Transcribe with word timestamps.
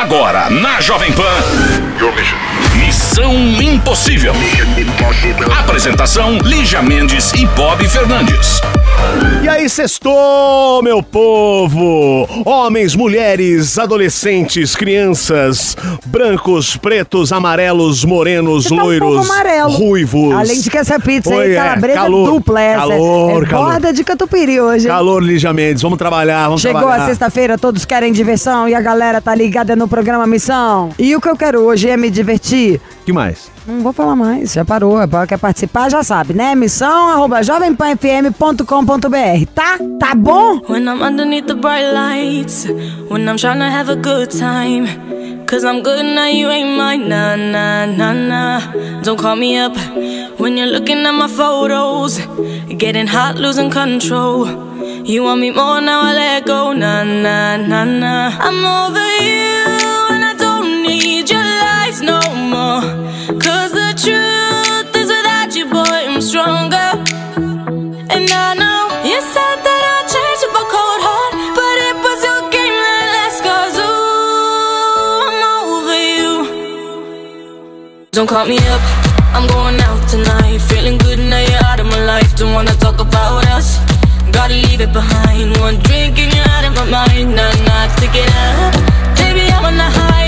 Agora, 0.00 0.48
na 0.48 0.80
Jovem 0.80 1.12
Pan. 1.12 1.87
Missão 2.76 3.34
Impossível. 3.60 4.32
Apresentação: 5.58 6.38
Lígia 6.38 6.80
Mendes 6.80 7.32
e 7.32 7.44
Bob 7.46 7.88
Fernandes. 7.88 8.60
E 9.42 9.48
aí, 9.48 9.68
sextou, 9.68 10.82
meu 10.82 11.02
povo! 11.02 12.28
Homens, 12.44 12.94
mulheres, 12.96 13.78
adolescentes, 13.78 14.74
crianças, 14.76 15.76
brancos, 16.06 16.76
pretos, 16.76 17.32
amarelos, 17.32 18.04
morenos, 18.04 18.64
tá 18.66 18.74
um 18.74 18.78
loiros, 18.80 19.30
amarelo. 19.30 19.70
ruivos. 19.72 20.34
Além 20.34 20.60
de 20.60 20.70
que 20.70 20.78
essa 20.78 20.98
pizza 21.00 21.30
Oi, 21.34 21.46
aí, 21.46 21.52
é, 21.52 21.56
calabresa 21.56 21.98
calor, 21.98 22.30
dupla 22.30 22.60
essa. 22.60 22.78
calor, 22.80 23.42
é 23.42 23.46
calor. 23.46 23.66
borda 23.72 23.92
de 23.92 24.04
catupiry 24.04 24.60
hoje. 24.60 24.86
hein? 24.86 24.92
Calor, 24.92 25.22
Lígia 25.22 25.52
Mendes, 25.52 25.82
vamos 25.82 25.98
trabalhar, 25.98 26.44
vamos 26.46 26.60
Chegou 26.60 26.80
trabalhar. 26.80 27.04
a 27.04 27.06
sexta-feira, 27.06 27.56
todos 27.58 27.84
querem 27.84 28.12
diversão 28.12 28.68
e 28.68 28.74
a 28.74 28.80
galera 28.80 29.20
tá 29.20 29.34
ligada 29.34 29.74
no 29.76 29.86
programa 29.88 30.26
Missão. 30.26 30.90
E 30.98 31.14
o 31.16 31.20
que 31.20 31.28
eu 31.28 31.36
quero 31.36 31.60
hoje 31.62 31.87
é 31.88 31.96
me 31.96 32.10
divertir. 32.10 32.80
que 33.04 33.12
mais? 33.12 33.50
Não 33.66 33.80
vou 33.80 33.92
falar 33.92 34.16
mais, 34.16 34.52
já 34.52 34.64
parou. 34.64 34.96
Quer 35.26 35.38
participar, 35.38 35.90
já 35.90 36.02
sabe, 36.02 36.34
né? 36.34 36.54
Missão 36.54 37.08
arroba 37.08 37.42
jovempanfm.com.br, 37.42 39.46
tá? 39.54 39.78
Tá 39.98 40.14
bom? 40.14 40.60
When 40.68 40.84
I'm 40.88 41.02
underneath 41.02 41.46
the 41.46 41.54
bright 41.54 41.92
lights, 41.92 42.66
when 43.10 43.28
I'm 43.28 43.36
trying 43.36 43.58
to 43.58 43.70
have 43.70 43.90
a 43.90 43.96
good 43.96 44.30
time. 44.30 44.86
Cause 45.48 45.64
I'm 45.64 45.82
good 45.82 46.04
now, 46.04 46.26
you 46.26 46.50
ain't 46.50 46.76
mine. 46.76 47.08
Nah, 47.08 47.34
nah, 47.34 47.86
nah, 47.86 48.12
nah. 48.12 48.60
Don't 49.02 49.18
call 49.18 49.34
me 49.34 49.56
up 49.56 49.74
when 50.38 50.58
you're 50.58 50.66
looking 50.66 51.06
at 51.06 51.12
my 51.12 51.26
photos. 51.26 52.18
Getting 52.76 53.06
hot, 53.06 53.36
losing 53.36 53.70
control. 53.70 54.46
You 55.06 55.22
want 55.22 55.40
me 55.40 55.50
more 55.50 55.80
now, 55.80 56.02
I 56.02 56.12
let 56.12 56.44
go. 56.44 56.74
Nah, 56.74 57.02
nah, 57.02 57.56
nah, 57.56 57.84
nah. 57.84 58.36
I'm 58.38 58.62
over 58.62 59.08
you, 59.24 59.97
lies 61.98 62.02
no 62.02 62.20
more. 62.34 62.80
Cause 63.40 63.72
the 63.72 63.92
truth 63.96 64.96
is 64.96 65.08
without 65.08 65.54
you, 65.56 65.66
boy, 65.66 65.84
I'm 65.84 66.20
stronger. 66.20 66.90
And 68.10 68.30
I 68.30 68.54
know 68.54 68.88
you 69.04 69.20
said 69.20 69.58
that 69.66 69.82
I'd 69.94 70.06
change 70.14 70.42
up 70.46 70.54
a 70.54 70.64
cold 70.74 71.00
heart, 71.06 71.32
but 71.54 71.76
it 71.88 71.96
was 72.04 72.20
your 72.24 72.42
game 72.50 72.76
that 72.86 73.06
last 73.14 73.38
cause 73.46 73.76
ooh, 73.78 75.28
I'm 75.28 75.42
over 75.58 75.98
you. 76.16 76.34
Don't 78.12 78.28
call 78.28 78.46
me 78.46 78.58
up, 78.58 78.82
I'm 79.34 79.46
going 79.46 79.80
out 79.80 80.08
tonight. 80.08 80.58
Feeling 80.68 80.98
good 80.98 81.18
now 81.18 81.40
you're 81.40 81.64
out 81.64 81.80
of 81.80 81.86
my 81.86 82.04
life. 82.04 82.36
Don't 82.36 82.54
wanna 82.54 82.74
talk 82.74 83.00
about 83.00 83.46
us. 83.48 83.78
Gotta 84.32 84.54
leave 84.54 84.80
it 84.80 84.92
behind. 84.92 85.56
One 85.58 85.78
drink 85.86 86.18
and 86.18 86.32
you're 86.34 86.48
out 86.48 86.64
of 86.64 86.74
my 86.74 86.84
mind. 86.90 87.34
Nah, 87.34 87.52
nah, 87.66 87.86
take 87.96 88.14
it 88.14 88.30
up. 88.46 88.74
Baby, 89.16 89.50
on 89.52 89.76
the 89.76 89.88
high 89.98 90.27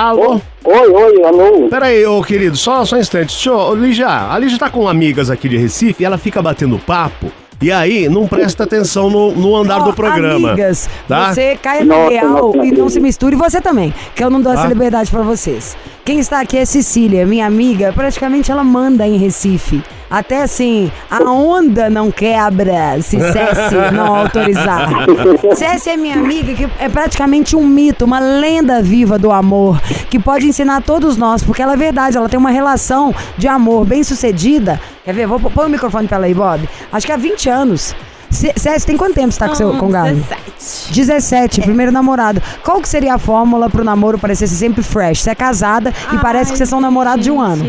Alô? 0.00 0.40
Oi, 0.64 0.88
oi, 0.88 1.22
alô. 1.24 1.68
Pera 1.68 1.86
aí, 1.86 2.04
ô 2.04 2.22
querido, 2.22 2.56
só, 2.56 2.84
só 2.84 2.96
um 2.96 2.98
instante. 2.98 3.28
Deixa 3.28 3.50
eu, 3.50 3.56
ô, 3.56 3.74
Lígia, 3.74 4.08
a 4.08 4.38
Lígia 4.38 4.58
tá 4.58 4.68
com 4.70 4.86
amigas 4.88 5.30
aqui 5.30 5.48
de 5.48 5.56
Recife 5.56 6.02
e 6.02 6.06
ela 6.06 6.18
fica 6.18 6.42
batendo 6.42 6.78
papo. 6.78 7.30
E 7.62 7.72
aí, 7.72 8.06
não 8.06 8.26
presta 8.28 8.64
atenção 8.64 9.08
no, 9.08 9.32
no 9.32 9.56
andar 9.56 9.78
do 9.78 9.94
programa. 9.94 10.50
Amigas, 10.50 10.90
tá? 11.08 11.32
você 11.32 11.56
caia 11.56 11.82
no 11.84 11.94
Nossa, 11.94 12.10
real 12.10 12.52
nossa, 12.54 12.66
e 12.66 12.70
não 12.72 12.88
se 12.90 13.00
misture. 13.00 13.34
E 13.34 13.38
você 13.38 13.62
também, 13.62 13.94
que 14.14 14.22
eu 14.22 14.28
não 14.28 14.42
dou 14.42 14.52
essa 14.52 14.62
Tá. 14.62 14.68
liberdade 14.68 15.10
pra 15.10 15.22
vocês. 15.22 15.74
Quem 16.06 16.20
está 16.20 16.38
aqui 16.38 16.56
é 16.56 16.64
Cecília, 16.64 17.26
minha 17.26 17.44
amiga. 17.44 17.92
Praticamente 17.92 18.52
ela 18.52 18.62
manda 18.62 19.04
em 19.04 19.16
Recife. 19.16 19.82
Até 20.08 20.40
assim, 20.40 20.88
a 21.10 21.24
onda 21.32 21.90
não 21.90 22.12
quebra 22.12 23.02
se 23.02 23.18
Cessi 23.18 23.74
não 23.92 24.14
autorizar. 24.14 24.88
Cessi 25.56 25.90
é 25.90 25.96
minha 25.96 26.14
amiga, 26.14 26.54
que 26.54 26.68
é 26.78 26.88
praticamente 26.88 27.56
um 27.56 27.66
mito, 27.66 28.04
uma 28.04 28.20
lenda 28.20 28.80
viva 28.80 29.18
do 29.18 29.32
amor, 29.32 29.80
que 30.08 30.20
pode 30.20 30.46
ensinar 30.46 30.80
todos 30.80 31.16
nós, 31.16 31.42
porque 31.42 31.60
ela 31.60 31.72
é 31.72 31.76
verdade, 31.76 32.16
ela 32.16 32.28
tem 32.28 32.38
uma 32.38 32.50
relação 32.50 33.12
de 33.36 33.48
amor 33.48 33.84
bem 33.84 34.04
sucedida. 34.04 34.80
Quer 35.04 35.12
ver? 35.12 35.26
Vou 35.26 35.40
pôr 35.40 35.66
o 35.66 35.68
microfone 35.68 36.06
pra 36.06 36.18
ela 36.18 36.26
aí, 36.26 36.34
Bob. 36.34 36.68
Acho 36.92 37.04
que 37.04 37.12
há 37.12 37.16
20 37.16 37.50
anos. 37.50 37.96
C- 38.30 38.52
Cessi, 38.56 38.86
tem 38.86 38.96
quanto 38.96 39.14
tempo 39.14 39.32
você 39.32 39.38
tá 39.38 39.48
com, 39.48 39.54
seu, 39.54 39.72
com 39.76 39.86
o 39.86 39.90
Gabi? 39.90 40.14
17. 40.14 40.92
17, 40.92 41.60
primeiro 41.62 41.92
namorado. 41.92 42.42
Qual 42.62 42.80
que 42.80 42.88
seria 42.88 43.14
a 43.14 43.18
fórmula 43.18 43.68
pro 43.70 43.84
namoro 43.84 44.18
parecer 44.18 44.46
sempre 44.46 44.82
fresh? 44.82 45.20
Você 45.22 45.30
é 45.30 45.34
casada 45.34 45.92
e 46.12 46.18
parece 46.18 46.50
que 46.52 46.58
vocês 46.58 46.68
são 46.68 46.80
namorados 46.80 47.24
de 47.24 47.30
um 47.30 47.40
ano. 47.40 47.64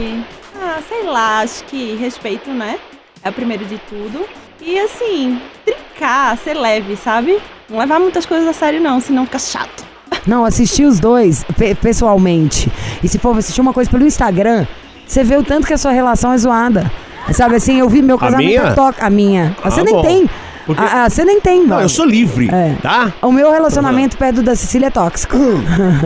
Ah, 0.61 0.79
sei 0.87 1.03
lá, 1.03 1.39
acho 1.41 1.63
que 1.65 1.95
respeito, 1.95 2.49
né? 2.49 2.77
É 3.23 3.29
o 3.29 3.33
primeiro 3.33 3.65
de 3.65 3.77
tudo. 3.89 4.25
E 4.61 4.77
assim, 4.79 5.39
brincar, 5.65 6.37
ser 6.37 6.53
leve, 6.55 6.95
sabe? 6.95 7.37
Não 7.69 7.77
levar 7.79 7.99
muitas 7.99 8.25
coisas 8.25 8.47
a 8.47 8.53
sério, 8.53 8.81
não, 8.81 8.99
senão 8.99 9.25
fica 9.25 9.39
chato. 9.39 9.85
Não, 10.25 10.43
assistir 10.43 10.83
os 10.83 10.99
dois 10.99 11.43
pe- 11.57 11.75
pessoalmente. 11.75 12.69
E 13.03 13.07
se 13.07 13.17
for 13.17 13.37
assistir 13.37 13.61
uma 13.61 13.71
coisa 13.73 13.89
pelo 13.89 14.05
Instagram, 14.05 14.65
você 15.05 15.23
vê 15.23 15.37
o 15.37 15.43
tanto 15.43 15.65
que 15.67 15.73
a 15.73 15.77
sua 15.77 15.91
relação 15.91 16.33
é 16.33 16.37
zoada. 16.37 16.91
Sabe 17.33 17.55
assim, 17.55 17.79
eu 17.79 17.87
vi 17.89 18.01
meu 18.01 18.17
casamento 18.17 18.47
minha? 18.61 18.73
toca. 18.73 19.05
A 19.05 19.09
minha. 19.09 19.55
Ah, 19.63 19.69
Você 19.69 19.83
nem 19.83 19.93
bom. 19.93 20.01
tem. 20.01 20.29
Porque- 20.67 20.83
Ah, 20.83 21.05
ah, 21.05 21.09
você 21.09 21.23
nem 21.23 21.39
tem, 21.39 21.65
Não, 21.65 21.79
eu 21.79 21.87
sou 21.87 22.05
livre, 22.05 22.49
É. 22.53 22.75
tá? 22.81 23.13
O 23.21 23.31
meu 23.31 23.49
relacionamento 23.51 24.17
perto 24.17 24.43
da 24.43 24.53
Cecília 24.53 24.87
é 24.87 24.89
tóxico. 24.89 25.37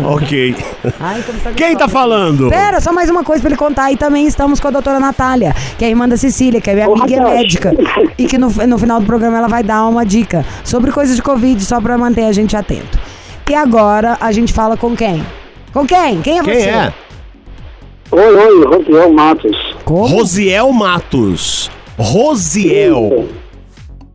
ok. 0.06 0.56
Ai, 1.02 1.22
tá 1.44 1.52
Quem 1.52 1.76
tá 1.76 1.88
falando? 1.88 2.48
Pera, 2.50 2.80
só 2.80 2.94
mais 2.94 3.10
uma 3.10 3.24
coisa 3.24 3.42
pra 3.42 3.50
ele 3.50 3.58
contar. 3.58 3.92
E 3.92 3.98
também 3.98 4.28
estamos 4.28 4.60
com 4.60 4.68
a 4.68 4.72
doutora 4.72 5.00
Natália, 5.00 5.54
que 5.80 5.84
é 5.84 5.90
irmã 5.90 6.08
da 6.08 6.16
Cecília, 6.16 6.62
que 6.62 6.70
é 6.70 6.76
minha 6.76 6.88
Ô, 6.88 6.94
amiga 6.94 7.12
e 7.12 7.16
é 7.16 7.24
médica. 7.24 7.74
E 8.18 8.26
que 8.28 8.38
no, 8.38 8.50
no 8.50 8.78
final 8.78 9.00
do 9.00 9.06
programa 9.08 9.40
ela 9.40 9.48
vai 9.48 9.64
dar 9.64 9.84
uma 9.88 10.06
dica 10.06 10.46
sobre 10.64 10.92
coisas 10.92 11.16
de 11.16 11.24
Covid, 11.24 11.60
só 11.66 11.82
pra 11.82 11.98
manter 11.98 12.26
a 12.26 12.32
gente 12.32 12.56
atento. 12.56 13.00
E 13.50 13.56
agora 13.56 14.16
a 14.22 14.32
gente 14.32 14.54
fala 14.54 14.78
com 14.78 14.96
quem? 14.96 15.26
Com 15.74 15.86
quem? 15.88 16.22
Quem 16.22 16.38
é 16.40 16.44
Quem 16.44 16.54
você? 16.54 16.70
é? 16.70 16.94
Oi, 18.12 18.36
oi, 18.36 18.66
Rosiel 18.66 19.12
Matos. 19.12 19.76
Como? 19.84 20.06
Rosiel 20.08 20.72
Matos. 20.72 21.72
Rosiel. 21.98 23.28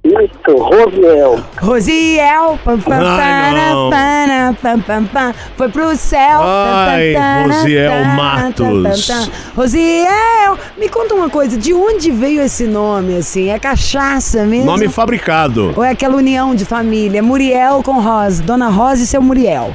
Isso, 0.06 0.56
Rosiel. 0.56 1.41
Rosiel. 1.61 2.58
Pam, 2.64 2.79
pam, 2.79 2.94
Ai, 2.94 3.53
para, 3.53 3.75
não. 3.75 3.91
para, 3.91 4.55
pam, 4.62 4.81
pam, 4.81 5.05
pam, 5.06 5.35
foi 5.56 5.69
pro 5.69 5.97
céu. 5.97 6.41
Ai, 6.43 7.14
Rosiel 7.49 8.05
Matos. 8.05 9.08
Rosiel, 9.56 10.58
me 10.79 10.88
conta 10.88 11.14
uma 11.14 11.29
coisa. 11.29 11.56
De 11.56 11.75
onde 11.75 12.11
veio 12.12 12.41
esse 12.41 12.64
nome, 12.67 13.17
assim? 13.17 13.50
É 13.50 13.58
cachaça 13.58 14.44
mesmo? 14.44 14.67
Nome 14.67 14.88
fabricado. 14.88 15.73
Ou 15.76 15.82
é 15.82 15.91
aquela 15.91 16.17
união 16.17 16.55
de 16.55 16.64
família? 16.64 17.23
Muriel 17.23 17.82
com 17.82 18.00
Rosa. 18.00 18.43
Dona 18.43 18.69
Rosa 18.69 19.02
e 19.02 19.06
seu 19.06 19.20
Muriel. 19.20 19.75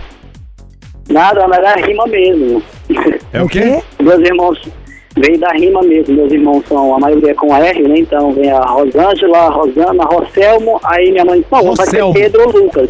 Nada, 1.10 1.45
mas 1.48 1.57
era 1.57 1.86
rima 1.86 2.07
mesmo. 2.07 2.63
É 3.34 3.42
o 3.42 3.48
quê? 3.48 3.81
Meus 4.01 4.19
irmãos, 4.19 4.60
vem 5.18 5.38
da 5.40 5.50
rima 5.50 5.81
mesmo. 5.81 6.16
Meus 6.16 6.31
irmãos 6.31 6.63
são, 6.68 6.96
a 6.96 7.00
maioria 7.00 7.31
é 7.31 7.34
com 7.34 7.56
R, 7.56 7.88
né? 7.88 7.96
Então 8.00 8.31
vem 8.34 8.52
a 8.52 8.60
Rosângela, 8.62 9.38
a 9.38 9.50
Rosana, 9.50 10.04
a 10.04 10.06
Roselmo. 10.08 10.80
Aí 10.84 11.12
minha 11.12 11.25
mãe, 11.25 11.44
não, 11.52 11.63
vai 11.75 11.86
ser 11.88 12.02
Roselmo. 12.02 12.13
Pedro 12.13 12.42
ou 12.48 12.63
Lucas. 12.63 12.88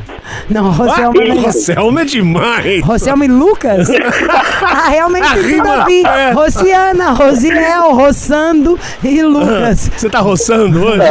Não, 0.49 0.67
Ah, 0.67 0.71
Roselma. 0.71 1.25
não. 1.25 1.41
Roselma 1.41 2.01
é 2.01 2.05
demais. 2.05 2.83
Roselma 2.83 3.25
e 3.25 3.27
Lucas? 3.27 3.87
ah, 4.61 4.89
realmente 4.89 5.25
A 5.27 5.33
rima, 5.33 5.85
ver. 5.85 6.05
é. 6.05 6.31
Rosiana, 6.31 7.11
Rosiel, 7.11 7.91
Roçando 7.93 8.79
e 9.03 9.21
Lucas. 9.21 9.89
Você 9.95 10.09
tá 10.09 10.19
roçando 10.19 10.83
hoje? 10.83 11.01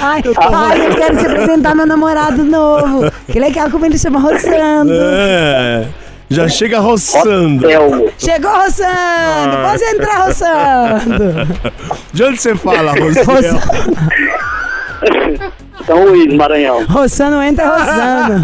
Ai, 0.00 0.22
ai, 0.52 0.86
eu 0.86 0.94
quero 0.94 1.16
te 1.16 1.26
apresentar 1.26 1.74
meu 1.74 1.86
namorado 1.86 2.44
novo. 2.44 3.10
Que 3.30 3.38
legal 3.40 3.70
como 3.70 3.86
ele 3.86 3.98
chama 3.98 4.18
Roçando. 4.20 4.92
É. 4.92 5.86
Já 6.32 6.48
chega 6.48 6.80
roçando. 6.80 7.66
Chegou 8.18 8.50
Roçando! 8.50 9.56
Pode 9.68 9.84
entrar, 9.84 10.24
Roçando! 10.24 11.72
De 12.12 12.24
onde 12.24 12.40
você 12.40 12.54
fala? 12.54 12.92
Roçando, 12.92 13.60
São 15.86 16.04
Luís, 16.06 16.32
Maranhão. 16.34 16.86
Roçando 16.86 17.42
entra 17.42 17.66
Roçando. 17.68 18.40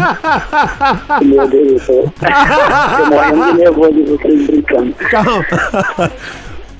Meu 1.25 1.47
Deus 1.47 1.73
do 1.73 1.79
céu. 1.79 2.13
Tô 2.19 3.05
morrendo 3.07 3.45
de 3.53 3.57
nervoso 3.57 4.05
vocês 4.05 4.47
brincando. 4.47 4.93
Calma. 5.09 5.45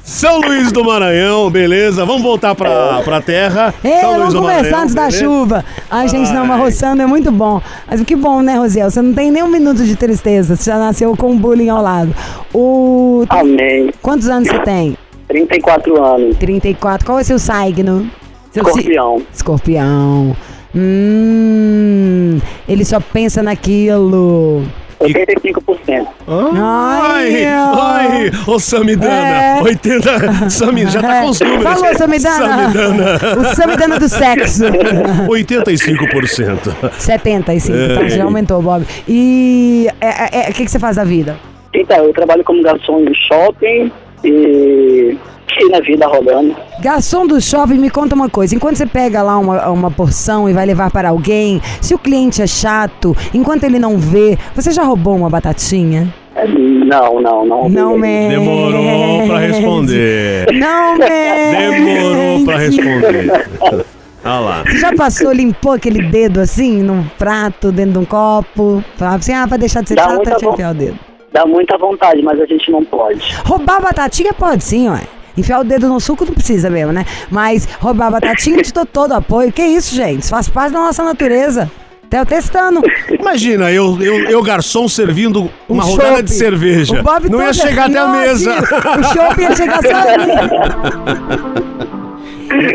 São 0.10 0.42
Luís 0.42 0.72
do 0.72 0.84
Maranhão, 0.84 1.50
beleza. 1.52 2.04
Vamos 2.06 2.24
voltar 2.24 2.56
pra, 2.56 3.02
pra 3.04 3.22
terra. 3.22 3.74
Ei, 3.84 4.00
São 4.02 4.18
vamos 4.18 4.34
do 4.34 4.42
conversar 4.42 4.64
Maranhão, 4.64 4.82
antes 4.82 4.96
da 4.96 5.02
beleza? 5.06 5.24
chuva. 5.24 5.66
Ai, 5.90 6.08
gente, 6.10 6.32
não, 6.34 6.46
mas 6.46 6.60
roçando 6.60 7.02
é 7.02 7.06
muito 7.06 7.32
bom. 7.32 7.62
Mas 7.88 8.02
que 8.04 8.16
bom, 8.16 8.42
né, 8.42 8.56
Rosiel? 8.58 8.90
Você 8.90 9.02
não 9.02 9.14
tem 9.14 9.30
nem 9.32 9.44
um 9.44 9.48
minuto 9.48 9.84
de 9.84 9.96
tristeza. 9.96 10.56
Você 10.56 10.70
já 10.72 10.78
nasceu 10.80 11.16
com 11.16 11.38
bullying 11.38 11.70
ao 11.70 11.82
lado. 11.82 12.14
O... 12.54 13.24
Amém. 13.30 13.92
Quantos 14.02 14.28
anos 14.28 14.50
você 14.50 14.60
tem? 14.60 14.98
34 15.28 16.04
anos. 16.04 16.38
34. 16.38 17.06
Qual 17.06 17.20
é 17.20 17.22
o 17.22 17.26
seu 17.26 17.38
signo? 17.38 18.10
Seu 18.52 18.64
si- 18.66 18.70
Escorpião. 18.72 19.22
Escorpião. 19.32 20.36
Hum, 20.76 22.40
ele 22.68 22.84
só 22.84 23.00
pensa 23.00 23.42
naquilo. 23.44 24.64
85%. 25.00 26.07
Ai, 26.28 27.46
Ai, 27.46 28.31
ô 28.46 28.60
Samidana, 28.60 29.60
É. 29.60 29.62
80, 29.62 30.50
Sami, 30.50 30.86
já 30.88 31.01
tá 31.01 31.22
com 31.22 31.30
os 31.30 31.40
números. 31.40 31.63
Falou, 31.80 31.98
Samidana. 31.98 32.46
Samidana, 32.72 33.19
O 33.40 33.56
Samidana 33.56 34.00
do 34.00 34.10
sexo. 34.10 34.63
85%. 35.30 36.92
75, 36.98 37.78
tá? 37.96 38.06
É. 38.06 38.10
Já 38.10 38.24
aumentou, 38.24 38.62
Bob. 38.62 38.86
E 39.07 39.88
é, 40.01 40.07
é, 40.07 40.48
é, 40.48 40.50
o 40.50 40.54
que, 40.54 40.66
que 40.66 40.72
você 40.72 40.80
faz 40.80 40.96
da 40.98 41.04
vida? 41.04 41.38
Então, 41.74 42.06
eu 42.06 42.13
trabalho 42.13 42.44
como 42.44 42.62
garçom 42.62 43.04
de 43.06 43.13
shopping 43.28 43.92
e 44.24 45.18
e 45.57 45.69
na 45.69 45.80
vida 45.80 46.07
rodando. 46.07 46.56
Garçom 46.81 47.25
do 47.28 47.40
shopping, 47.42 47.75
me 47.78 47.90
conta 47.90 48.16
uma 48.16 48.30
coisa. 48.30 48.56
Enquanto 48.56 48.78
você 48.78 48.86
pega 48.86 49.22
lá 49.22 49.38
uma, 49.38 49.69
uma 49.69 49.92
porção 49.92 50.50
e 50.50 50.54
vai 50.54 50.66
levar 50.66 50.92
para 50.92 51.10
alguém, 51.10 51.62
se 51.81 51.94
o 51.94 51.98
cliente 52.00 52.42
é 52.42 52.48
chato, 52.48 53.16
enquanto 53.34 53.63
ele 53.63 53.80
não 53.80 53.98
vê, 53.98 54.38
você 54.56 54.72
já 54.72 54.84
roubou 54.84 55.16
uma 55.16 55.30
batatinha? 55.30 56.13
É, 56.36 56.48
Não, 56.48 57.19
não, 57.22 57.46
não. 57.46 57.69
Não 57.69 57.98
mente. 57.98 58.30
Demorou 58.36 59.28
pra 59.28 59.40
responder. 59.40 60.46
Não 60.54 60.98
mente. 60.98 61.75
Demorou 61.75 62.45
pra 62.45 62.57
responder. 62.57 63.45
Olha 64.24 64.40
lá. 64.40 64.63
Você 64.66 64.78
já 64.80 64.94
passou, 64.95 65.31
limpou 65.31 65.72
aquele 65.72 66.02
dedo 66.04 66.40
assim, 66.42 66.84
num 66.84 67.04
prato, 67.18 67.72
dentro 67.72 67.94
de 67.94 67.98
um 68.00 68.06
copo? 68.06 68.84
Falava 68.98 69.18
assim, 69.18 69.34
ah, 69.34 69.48
pra 69.48 69.57
deixar 69.57 69.81
de 69.81 69.90
ser 69.90 69.95
Dá 69.95 70.04
chata, 70.10 70.38
vo- 70.42 70.52
enfiar 70.54 70.72
o 70.72 70.74
dedo. 70.74 71.00
Dá 71.31 71.45
muita 71.45 71.78
vontade, 71.78 72.22
mas 72.22 72.40
a 72.40 72.45
gente 72.45 72.69
não 72.72 72.84
pode. 72.84 73.22
Roubar 73.45 73.81
batatinha 73.81 74.34
pode 74.34 74.63
sim, 74.63 74.90
ué. 74.90 75.02
Enfiar 75.40 75.60
o 75.60 75.64
dedo 75.64 75.88
no 75.88 76.00
suco 76.00 76.26
não 76.26 76.34
precisa 76.34 76.70
mesmo, 76.70 76.92
né? 76.92 77.06
Mas 77.30 77.68
roubar 77.80 78.12
batatinha 78.12 78.62
te 78.62 78.74
dou 78.74 78.86
todo 78.86 79.14
apoio. 79.14 79.52
Que 79.52 79.64
isso, 79.64 79.96
gente? 79.96 80.24
Isso 80.24 80.30
faz 80.30 80.48
parte 80.50 80.74
da 80.74 80.80
nossa 80.80 81.04
natureza. 81.04 81.70
Até 82.06 82.20
eu 82.20 82.26
testando. 82.26 82.82
Imagina, 83.20 83.72
eu, 83.72 84.02
eu, 84.02 84.16
eu 84.30 84.42
garçom 84.42 84.88
servindo 84.88 85.50
uma 85.68 85.86
Um 85.86 85.90
rodada 85.90 86.24
de 86.24 86.32
cerveja. 86.32 87.04
Não 87.30 87.42
ia 87.42 87.54
chegar 87.54 87.88
até 87.88 88.00
a 88.00 88.08
mesa. 88.08 88.52
O 89.00 89.04
chopp 89.14 89.40
ia 89.40 89.56
chegar 89.56 89.82
só 89.84 89.96
ali. 89.96 91.90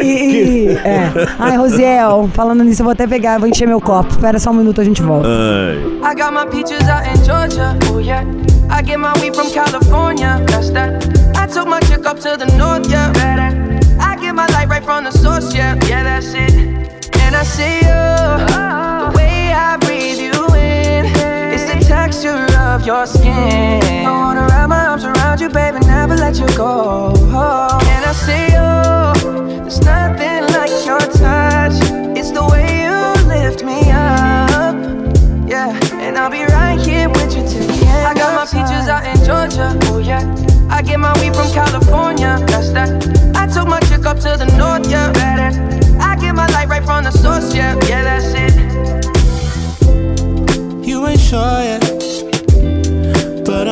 E, 0.02 0.06
e- 0.06 0.68
é. 0.84 1.10
Ai, 1.38 1.56
Rosiel, 1.56 2.28
falando 2.34 2.62
nisso, 2.64 2.82
eu 2.82 2.84
vou 2.84 2.92
até 2.92 3.06
pegar, 3.06 3.38
vou 3.38 3.48
encher 3.48 3.66
meu 3.66 3.80
copo. 3.80 4.10
Espera 4.10 4.38
só 4.38 4.50
um 4.50 4.54
minuto, 4.54 4.80
a 4.80 4.84
gente 4.84 5.02
volta. 5.02 5.28
Ai. 5.28 6.12
I 6.12 6.14
got 6.14 6.32
my 6.32 6.46
peaches 6.46 6.88
out 6.88 7.06
in 7.06 7.16
Georgia. 7.24 7.76
Oh 7.92 7.98
yeah. 7.98 8.24
I 8.70 8.82
get 8.82 8.98
my 8.98 9.12
weed 9.20 9.34
from 9.34 9.50
California. 9.52 10.40
That's 10.46 10.70
that. 10.70 11.04
I 11.36 11.46
took 11.46 11.66
my 11.68 11.80
chick 11.80 12.06
up 12.06 12.18
to 12.20 12.36
the 12.36 12.46
north, 12.56 12.88
yeah. 12.90 13.12
I 14.00 14.16
get 14.16 14.34
my 14.34 14.46
light 14.48 14.68
right 14.68 14.82
from 14.84 15.04
the 15.04 15.10
source, 15.12 15.54
yeah. 15.54 15.74
Yeah, 15.88 16.02
that's 16.04 16.32
it. 16.34 16.52
And 17.20 17.34
I 17.36 17.42
see 17.44 17.80
you. 17.80 19.04
The 19.04 19.12
way 19.16 19.52
I 19.52 19.76
breathe 19.78 20.18
you 20.18 20.32
in. 20.54 21.06
It's 21.52 21.64
the 21.64 21.84
texture 21.86 22.46
of 22.74 22.84
your 22.84 23.06
skin. 23.06 24.04
I 24.04 24.10
wanna 24.10 24.46
wrap 24.48 24.68
my 24.68 24.86
arms 24.86 25.04
around 25.04 25.40
you, 25.40 25.48
baby, 25.48 25.78
never 25.86 26.16
let 26.16 26.36
you 26.40 26.46
go. 26.56 27.12
And 27.14 28.02
I 28.10 28.12
see 28.26 28.46
you. 28.56 28.70
There's 29.62 29.80
nothing 29.80 30.42
like 30.56 30.72
your 30.84 30.98
touch. 30.98 31.76
It's 32.18 32.32
the 32.32 32.44
way 32.50 32.66
you 32.84 32.98
lift 33.28 33.62
me 33.62 33.78
up. 33.92 34.74
Yeah, 35.48 35.70
and 36.04 36.18
I'll 36.18 36.30
be 36.30 36.44
right 36.44 36.80
here 36.80 37.08
with 37.08 37.36
you 37.36 37.42
till 37.46 37.66
the 37.66 37.86
end. 37.86 38.06
I 38.10 38.14
got 38.14 38.34
my 38.34 38.44
peaches 38.44 38.88
out 38.88 39.04
in 39.06 39.16
Georgia. 39.24 39.78
Oh 39.92 39.98
yeah. 39.98 40.24
I 40.68 40.82
get 40.82 40.98
my 40.98 41.12
weed 41.20 41.34
from 41.36 41.50
California. 41.52 42.42
That's 42.48 42.70
that. 42.72 42.90
I 43.36 43.46
took 43.46 43.68
my 43.68 43.78
chick 43.80 44.04
up 44.04 44.18
to 44.20 44.36
the 44.36 44.46
north. 44.58 44.90
Yeah. 44.90 45.12
I 46.00 46.16
get 46.16 46.34
my 46.34 46.46
light 46.48 46.68
right 46.68 46.84
from 46.84 47.04
the 47.04 47.12
source. 47.12 47.54
Yeah. 47.54 47.78
Yeah, 47.88 48.02
that's 48.02 48.34
it. 48.34 48.54
You 50.84 51.06
ain't 51.06 51.20
sure 51.20 51.62
yet, 51.62 51.82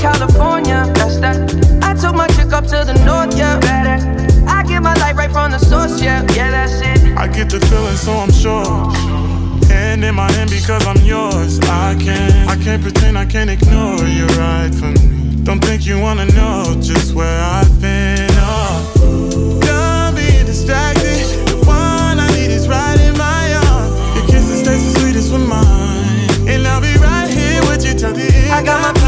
California. 0.00 0.90
That's 0.94 1.18
that. 1.18 1.36
I 1.82 1.94
took 1.94 2.14
my 2.14 2.26
chick 2.28 2.52
up 2.52 2.64
to 2.64 2.84
the 2.84 2.94
north. 3.04 3.36
Yeah. 3.36 3.58
I 4.46 4.62
get 4.64 4.82
my 4.82 4.94
light 4.94 5.16
right 5.16 5.30
from 5.30 5.50
the 5.50 5.58
source. 5.58 6.00
Yeah. 6.00 6.22
Yeah, 6.34 6.50
that's 6.50 6.80
it. 6.80 7.16
I 7.16 7.26
get 7.28 7.50
the 7.50 7.60
feeling, 7.66 7.96
so 7.96 8.12
I'm 8.12 8.30
sure. 8.32 8.92
hand 9.68 10.04
in 10.04 10.14
my 10.14 10.30
hand 10.32 10.50
because 10.50 10.86
I'm 10.86 11.02
yours. 11.04 11.58
I 11.60 11.96
can't, 11.98 12.48
I 12.48 12.56
can't 12.62 12.82
pretend 12.82 13.18
I 13.18 13.26
can't 13.26 13.50
ignore 13.50 14.04
you 14.06 14.26
right 14.38 14.72
from 14.74 14.94
me. 14.94 15.44
Don't 15.44 15.60
think 15.64 15.86
you 15.86 15.98
wanna 15.98 16.26
know 16.26 16.76
just 16.80 17.14
where 17.14 17.40
I've 17.40 17.80
been. 17.80 18.28
Oh, 18.32 19.60
done 19.62 20.14
being 20.14 20.46
distracted. 20.46 21.24
The 21.48 21.56
one 21.66 22.20
I 22.20 22.28
need 22.36 22.50
is 22.50 22.68
right 22.68 23.00
in 23.00 23.16
my 23.16 23.54
arms. 23.66 24.16
Your 24.16 24.26
kisses 24.26 24.62
taste 24.66 24.84
the 24.92 25.00
sweetest 25.00 25.32
with 25.32 25.46
mine, 25.48 26.48
and 26.48 26.66
I'll 26.66 26.80
be 26.80 26.94
right 26.98 27.28
here 27.28 27.60
with 27.62 27.84
you 27.84 27.94
till 27.94 28.12
the 28.12 28.26
end. 28.26 28.52
I 28.52 28.62
got 28.62 28.82
my 28.82 29.07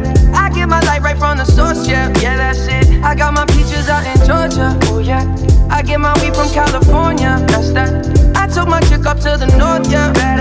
I 0.71 0.79
my 0.79 0.87
light 0.87 1.01
right 1.01 1.17
from 1.17 1.37
the 1.37 1.43
source, 1.43 1.85
yeah, 1.85 2.07
yeah, 2.21 2.37
that's 2.37 2.65
it. 2.67 3.03
I 3.03 3.13
got 3.13 3.33
my 3.33 3.45
peaches 3.45 3.89
out 3.89 4.05
in 4.07 4.15
Georgia, 4.25 4.77
oh 4.89 4.99
yeah. 4.99 5.23
I 5.69 5.81
get 5.81 5.99
my 5.99 6.13
weed 6.21 6.33
from 6.33 6.49
California, 6.49 7.43
that's 7.49 7.71
that. 7.73 7.91
I 8.37 8.47
took 8.47 8.69
my 8.69 8.79
chick 8.81 9.05
up 9.05 9.17
to 9.19 9.35
the 9.37 9.47
north, 9.57 9.91
yeah, 9.91 10.13
better. 10.13 10.40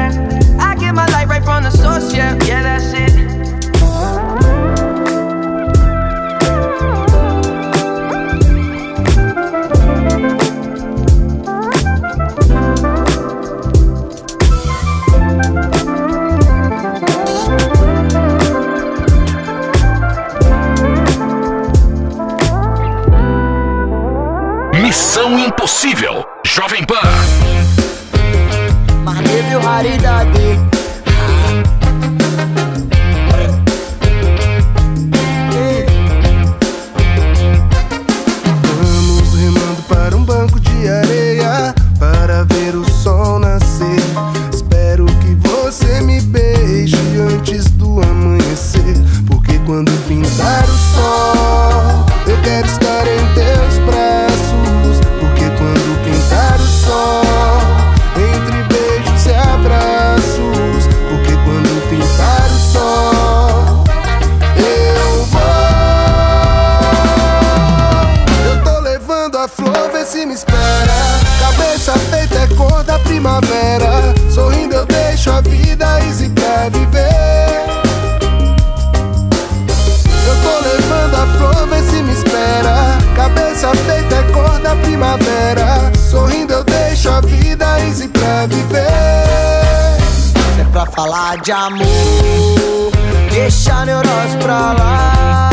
Falar 91.31 91.37
de 91.37 91.53
amor, 91.53 92.91
deixa 93.31 93.75
a 93.75 93.87
neurose 93.87 94.37
pra 94.43 94.73
lá. 94.73 95.51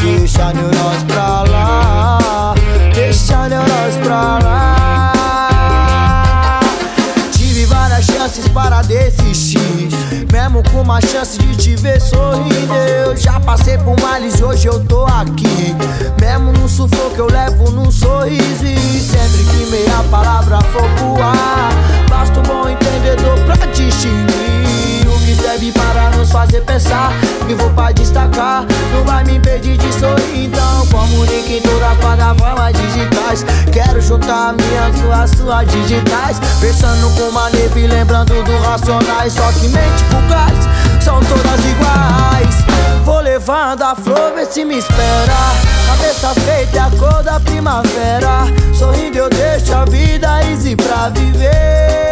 Deixa 0.00 0.44
a 0.44 0.52
neurose 0.52 1.04
pra 1.06 1.42
lá. 1.42 2.54
Deixa 2.94 3.36
a 3.36 3.48
neurose 3.48 3.98
pra 4.02 4.38
lá. 4.38 5.20
Tive 7.32 7.66
várias 7.66 8.04
chances 8.06 8.48
para 8.48 8.82
desistir. 8.82 9.88
Mesmo 10.32 10.62
com 10.70 10.82
uma 10.82 11.00
chance 11.00 11.38
de 11.38 11.56
te 11.56 11.76
ver 11.76 12.00
sorrindo. 12.00 12.74
Eu 12.74 13.16
já 13.16 13.40
passei 13.40 13.78
por 13.78 13.98
males 14.00 14.38
e 14.40 14.44
hoje 14.44 14.66
eu 14.66 14.80
tô 14.84 15.04
aqui. 15.04 15.74
Mesmo 16.20 16.52
no 16.52 16.68
sufoco 16.68 17.16
eu 17.16 17.26
levo 17.26 17.70
num 17.70 17.90
sorriso. 17.90 18.64
E 18.64 19.00
sempre 19.00 19.44
que 19.44 19.66
meia 19.70 20.02
palavra 20.10 20.60
for 20.72 20.88
pro 20.96 21.22
ar, 21.22 21.72
basta 22.08 22.38
um 22.40 22.42
bom 22.42 22.68
entendedor 22.68 23.38
pra 23.46 23.66
distinguir. 23.66 24.53
Serve 25.44 25.72
para 25.72 26.08
nos 26.16 26.32
fazer 26.32 26.62
pensar. 26.62 27.12
Vou 27.58 27.68
pra 27.74 27.92
destacar, 27.92 28.64
não 28.94 29.04
vai 29.04 29.22
me 29.24 29.36
impedir 29.36 29.76
de 29.76 29.92
sorrir. 29.92 30.46
Então 30.46 30.86
comunique 30.86 31.58
em 31.58 31.60
todas 31.60 31.82
as 31.82 31.98
plataformas 31.98 32.72
digitais. 32.72 33.44
Quero 33.70 34.00
juntar 34.00 34.54
minhas 34.54 34.96
suas, 34.96 35.30
suas 35.32 35.68
digitais. 35.68 36.40
Pensando 36.62 37.14
com 37.14 37.30
maneira 37.30 37.78
e 37.78 37.86
lembrando 37.86 38.42
do 38.42 38.58
racionais. 38.62 39.34
Só 39.34 39.52
que 39.52 39.68
mente 39.68 40.02
vulgares 40.10 40.64
são 41.04 41.20
todas 41.20 41.60
iguais. 41.66 43.04
Vou 43.04 43.20
levando 43.20 43.82
a 43.82 43.94
flor, 43.94 44.32
vê 44.34 44.46
se 44.46 44.64
me 44.64 44.78
espera. 44.78 45.36
Cabeça 45.86 46.40
feita 46.40 46.78
é 46.78 46.80
a 46.80 46.90
cor 46.98 47.22
da 47.22 47.38
primavera. 47.38 48.46
Sorrindo 48.72 49.18
eu 49.18 49.28
deixo 49.28 49.74
a 49.74 49.84
vida 49.84 50.42
easy 50.50 50.74
pra 50.74 51.10
viver. 51.10 52.03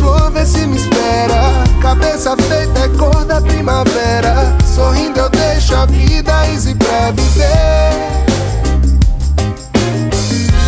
Flor, 0.00 0.30
vê 0.30 0.44
se 0.44 0.66
me 0.66 0.76
espera. 0.76 1.52
Cabeça 1.80 2.36
feita 2.36 2.80
é 2.80 2.88
cor 2.98 3.24
da 3.24 3.40
primavera. 3.40 4.56
Sorrindo 4.74 5.20
eu 5.20 5.28
deixo 5.30 5.74
a 5.74 5.86
vida 5.86 6.32
easy 6.48 6.74
pra 6.74 7.10
viver. 7.12 7.92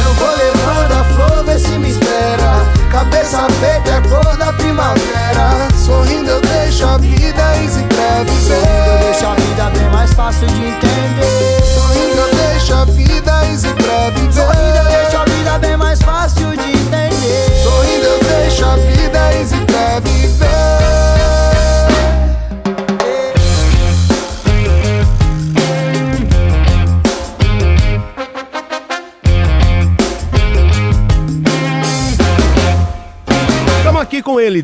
Eu 0.05 0.15
vou 0.15 0.37
levando 0.37 0.93
a 0.93 1.05
flor, 1.15 1.45
vê 1.45 1.59
se 1.59 1.79
me 1.79 1.91
espera. 1.91 2.65
Cabeça 2.91 3.47
feita 3.61 3.91
é 3.91 4.01
cor 4.09 4.37
da 4.37 4.53
primavera. 4.53 5.69
Sorrindo 5.85 6.31
eu 6.31 6.41
deixo 6.41 6.87
a 6.87 6.99
vida 6.99 7.57
easy 7.63 7.83
pra 7.85 8.25
Sorrindo 8.27 8.91
eu 8.91 8.99
deixo 8.99 9.27
a 9.27 9.35
viver. 9.35 9.47
vida 9.47 9.71
bem 9.71 9.91
mais 9.91 10.13
fácil 10.13 10.47
de 10.47 10.65
entender. 10.65 11.63
Sorrindo 11.75 12.21
eu 12.21 12.35
deixo 12.35 12.75
a 12.75 12.85
vida 12.85 13.40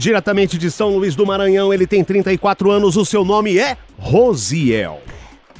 diretamente 0.07 0.57
de 0.57 0.71
São 0.71 0.97
Luís 0.97 1.17
do 1.17 1.27
Maranhão. 1.27 1.75
Ele 1.75 1.85
tem 1.85 2.05
34 2.05 2.71
anos, 2.71 2.97
o 2.97 3.05
seu 3.05 3.25
nome 3.25 3.59
é 3.59 3.77
Rosiel. 3.99 5.01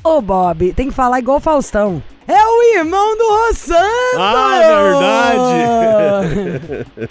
Ô, 0.05 0.21
Bob, 0.21 0.73
tem 0.73 0.88
que 0.88 0.95
falar 0.95 1.19
igual 1.19 1.38
o 1.38 1.41
Faustão. 1.41 2.00
É 2.29 2.45
o 2.45 2.79
irmão 2.79 3.17
do 3.17 3.25
Rossano! 3.25 4.21
Ah, 4.21 4.59
verdade! 6.21 6.87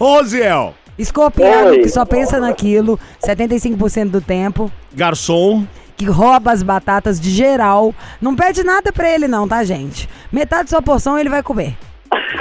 Rosiel, 0.00 0.74
Escorpiano 0.98 1.70
Oi. 1.70 1.80
que 1.80 1.88
só 1.88 2.04
pensa 2.04 2.40
naquilo 2.40 2.98
75% 3.24 4.10
do 4.10 4.20
tempo, 4.20 4.72
garçom, 4.94 5.66
que 5.96 6.06
rouba 6.06 6.50
as 6.50 6.62
batatas 6.62 7.20
de 7.20 7.30
geral. 7.30 7.94
Não 8.20 8.34
pede 8.34 8.62
nada 8.64 8.90
pra 8.90 9.08
ele 9.08 9.28
não, 9.28 9.46
tá, 9.46 9.62
gente? 9.64 10.08
Metade 10.30 10.64
da 10.64 10.68
sua 10.70 10.82
porção 10.82 11.18
ele 11.18 11.28
vai 11.28 11.42
comer. 11.42 11.76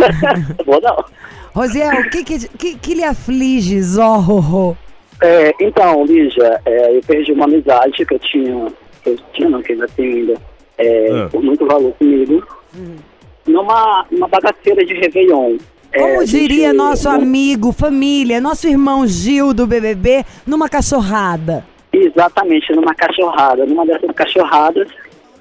Vou 0.66 0.82
não. 0.82 1.06
Rosiel, 1.54 2.02
o 2.02 2.10
que 2.10 2.24
que, 2.24 2.48
que 2.58 2.76
que 2.80 2.94
lhe 2.94 3.04
aflige, 3.04 3.82
Zorro? 3.82 4.78
É, 5.22 5.54
então, 5.62 6.04
Lígia, 6.06 6.60
é, 6.66 6.98
eu 6.98 7.02
perdi 7.04 7.32
uma 7.32 7.46
amizade 7.46 8.06
que 8.06 8.14
eu 8.14 8.20
tinha, 8.20 8.68
que 9.04 9.10
eu 9.10 9.18
tinha, 9.34 9.50
não, 9.50 9.62
que 9.62 9.74
ainda 9.74 9.88
tenho 9.96 10.16
ainda, 10.18 10.34
é, 10.78 11.08
Ah. 11.12 11.30
por 11.32 11.44
muito 11.44 11.66
valor 11.66 11.94
comigo, 11.94 12.44
numa, 13.46 14.06
numa 14.10 14.28
bagaceira 14.28 14.84
de 14.86 14.94
Réveillon. 14.94 15.58
Como 15.94 16.22
É, 16.22 16.26
diria 16.26 16.68
gente, 16.70 16.78
nosso 16.78 17.10
amigo, 17.10 17.72
família, 17.74 18.40
nosso 18.40 18.68
irmão 18.68 19.06
Gil 19.06 19.54
do 19.54 19.68
BBB, 19.68 20.24
numa 20.48 20.70
cachorrada. 20.70 21.66
Exatamente, 21.92 22.74
numa 22.74 22.96
cachorrada. 22.96 23.66
Numa 23.66 23.86
dessas 23.86 24.10
cachorradas, 24.16 24.88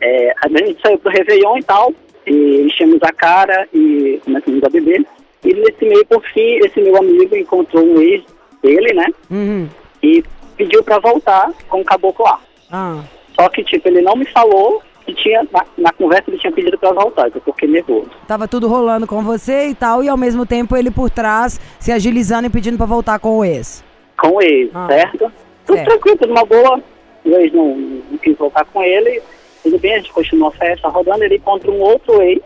é, 0.00 0.34
a 0.42 0.48
gente 0.48 0.76
saiu 0.82 0.98
pro 0.98 1.12
Réveillon 1.12 1.56
e 1.58 1.62
tal, 1.62 1.92
e 2.26 2.62
enchemos 2.66 2.98
a 3.02 3.12
cara 3.12 3.66
e 3.72 4.20
começamos 4.24 4.62
a 4.64 4.68
beber. 4.68 5.06
E 5.44 5.54
nesse 5.54 5.84
meio, 5.84 6.04
por 6.06 6.22
fim, 6.32 6.58
esse 6.64 6.80
meu 6.80 6.96
amigo 6.96 7.34
encontrou 7.36 7.84
um 7.84 8.00
ex 8.00 8.22
dele, 8.62 8.92
né? 8.92 9.06
Uhum. 9.30 9.68
E 10.02 10.22
pediu 10.56 10.82
pra 10.84 10.98
voltar 10.98 11.50
com 11.68 11.80
o 11.80 11.84
caboclo 11.84 12.24
lá. 12.24 12.40
Ah. 12.70 13.02
Só 13.34 13.48
que, 13.48 13.64
tipo, 13.64 13.88
ele 13.88 14.02
não 14.02 14.14
me 14.16 14.26
falou 14.26 14.82
que 15.06 15.14
tinha, 15.14 15.46
na, 15.50 15.64
na 15.78 15.92
conversa 15.92 16.24
ele 16.30 16.38
tinha 16.38 16.52
pedido 16.52 16.78
pra 16.78 16.92
voltar, 16.92 17.28
então 17.28 17.40
eu 17.46 17.52
fiquei 17.54 17.68
nervoso. 17.68 18.10
Tava 18.28 18.46
tudo 18.46 18.68
rolando 18.68 19.06
com 19.06 19.22
você 19.22 19.68
e 19.68 19.74
tal, 19.74 20.04
e 20.04 20.08
ao 20.08 20.16
mesmo 20.16 20.44
tempo 20.44 20.76
ele 20.76 20.90
por 20.90 21.08
trás 21.08 21.58
se 21.78 21.90
agilizando 21.90 22.46
e 22.46 22.50
pedindo 22.50 22.76
pra 22.76 22.84
voltar 22.86 23.18
com 23.18 23.38
o 23.38 23.44
ex. 23.44 23.82
Com 24.18 24.32
o 24.36 24.42
ex, 24.42 24.70
Ah. 24.74 24.86
certo? 24.88 25.32
Tudo 25.66 25.76
Certo. 25.78 25.88
tranquilo, 25.88 26.18
tudo 26.18 26.32
uma 26.32 26.44
boa. 26.44 26.82
O 27.24 27.30
ex 27.30 27.52
não, 27.52 27.76
não 27.76 28.18
quis 28.18 28.36
voltar 28.36 28.64
com 28.66 28.82
ele. 28.82 29.22
Tudo 29.62 29.78
bem, 29.78 29.94
a 29.94 29.98
gente 29.98 30.12
continuou 30.12 30.48
a 30.48 30.52
festa 30.52 30.88
rodando, 30.88 31.24
ele 31.24 31.36
encontra 31.36 31.70
um 31.70 31.80
outro 31.80 32.20
ex 32.22 32.40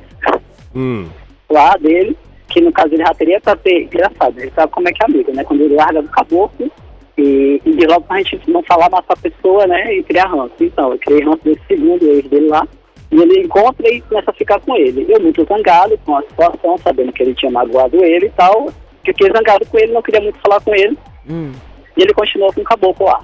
Hum. 0.75 1.09
lá 1.51 1.77
dele, 1.77 2.17
que 2.55 2.61
no 2.61 2.71
caso 2.71 2.95
ele 2.95 3.05
já 3.05 3.13
teria 3.13 3.41
pra 3.41 3.57
ter, 3.57 3.83
engraçado, 3.83 4.39
ele 4.39 4.53
sabe 4.55 4.71
como 4.71 4.89
é 4.89 4.93
que 4.93 5.03
é 5.03 5.07
amigo, 5.07 5.33
né? 5.35 5.43
Quando 5.43 5.63
ele 5.63 5.75
larga 5.75 6.01
do 6.01 6.09
caboclo 6.09 6.71
e, 7.19 7.61
e 7.65 7.73
de 7.73 7.85
logo 7.85 8.03
pra 8.03 8.19
gente 8.19 8.49
não 8.49 8.63
falar 8.63 8.89
mais 8.89 9.05
pra 9.05 9.17
pessoa, 9.17 9.67
né? 9.67 9.97
E 9.97 10.05
criar 10.05 10.27
ranço. 10.27 10.55
Então, 10.61 10.93
eu 10.93 10.99
criei 10.99 11.25
ranço 11.25 11.41
desse 11.43 11.61
segundo 11.67 12.07
ex 12.07 12.29
dele 12.29 12.47
lá. 12.47 12.65
E 13.11 13.21
ele 13.21 13.41
encontra 13.41 13.89
e 13.89 14.01
começa 14.03 14.31
a 14.31 14.35
ficar 14.35 14.61
com 14.61 14.77
ele. 14.77 15.05
Eu 15.09 15.21
muito 15.21 15.45
zangado 15.45 15.99
com 16.07 16.17
a 16.17 16.23
situação, 16.23 16.79
sabendo 16.79 17.13
que 17.13 17.25
ele 17.25 17.35
tinha 17.35 17.51
magoado 17.51 18.05
ele 18.05 18.27
e 18.27 18.31
tal. 18.31 18.69
Fiquei 19.05 19.33
zangado 19.33 19.67
com 19.67 19.77
ele, 19.77 19.93
não 19.93 20.03
queria 20.03 20.21
muito 20.21 20.39
falar 20.39 20.61
com 20.61 20.73
ele. 20.73 20.97
Hum. 21.29 21.53
E 21.97 22.03
ele 22.03 22.15
continuou 22.15 22.53
com 22.53 22.61
o 22.61 22.65
caboclo 22.65 23.07
lá. 23.07 23.21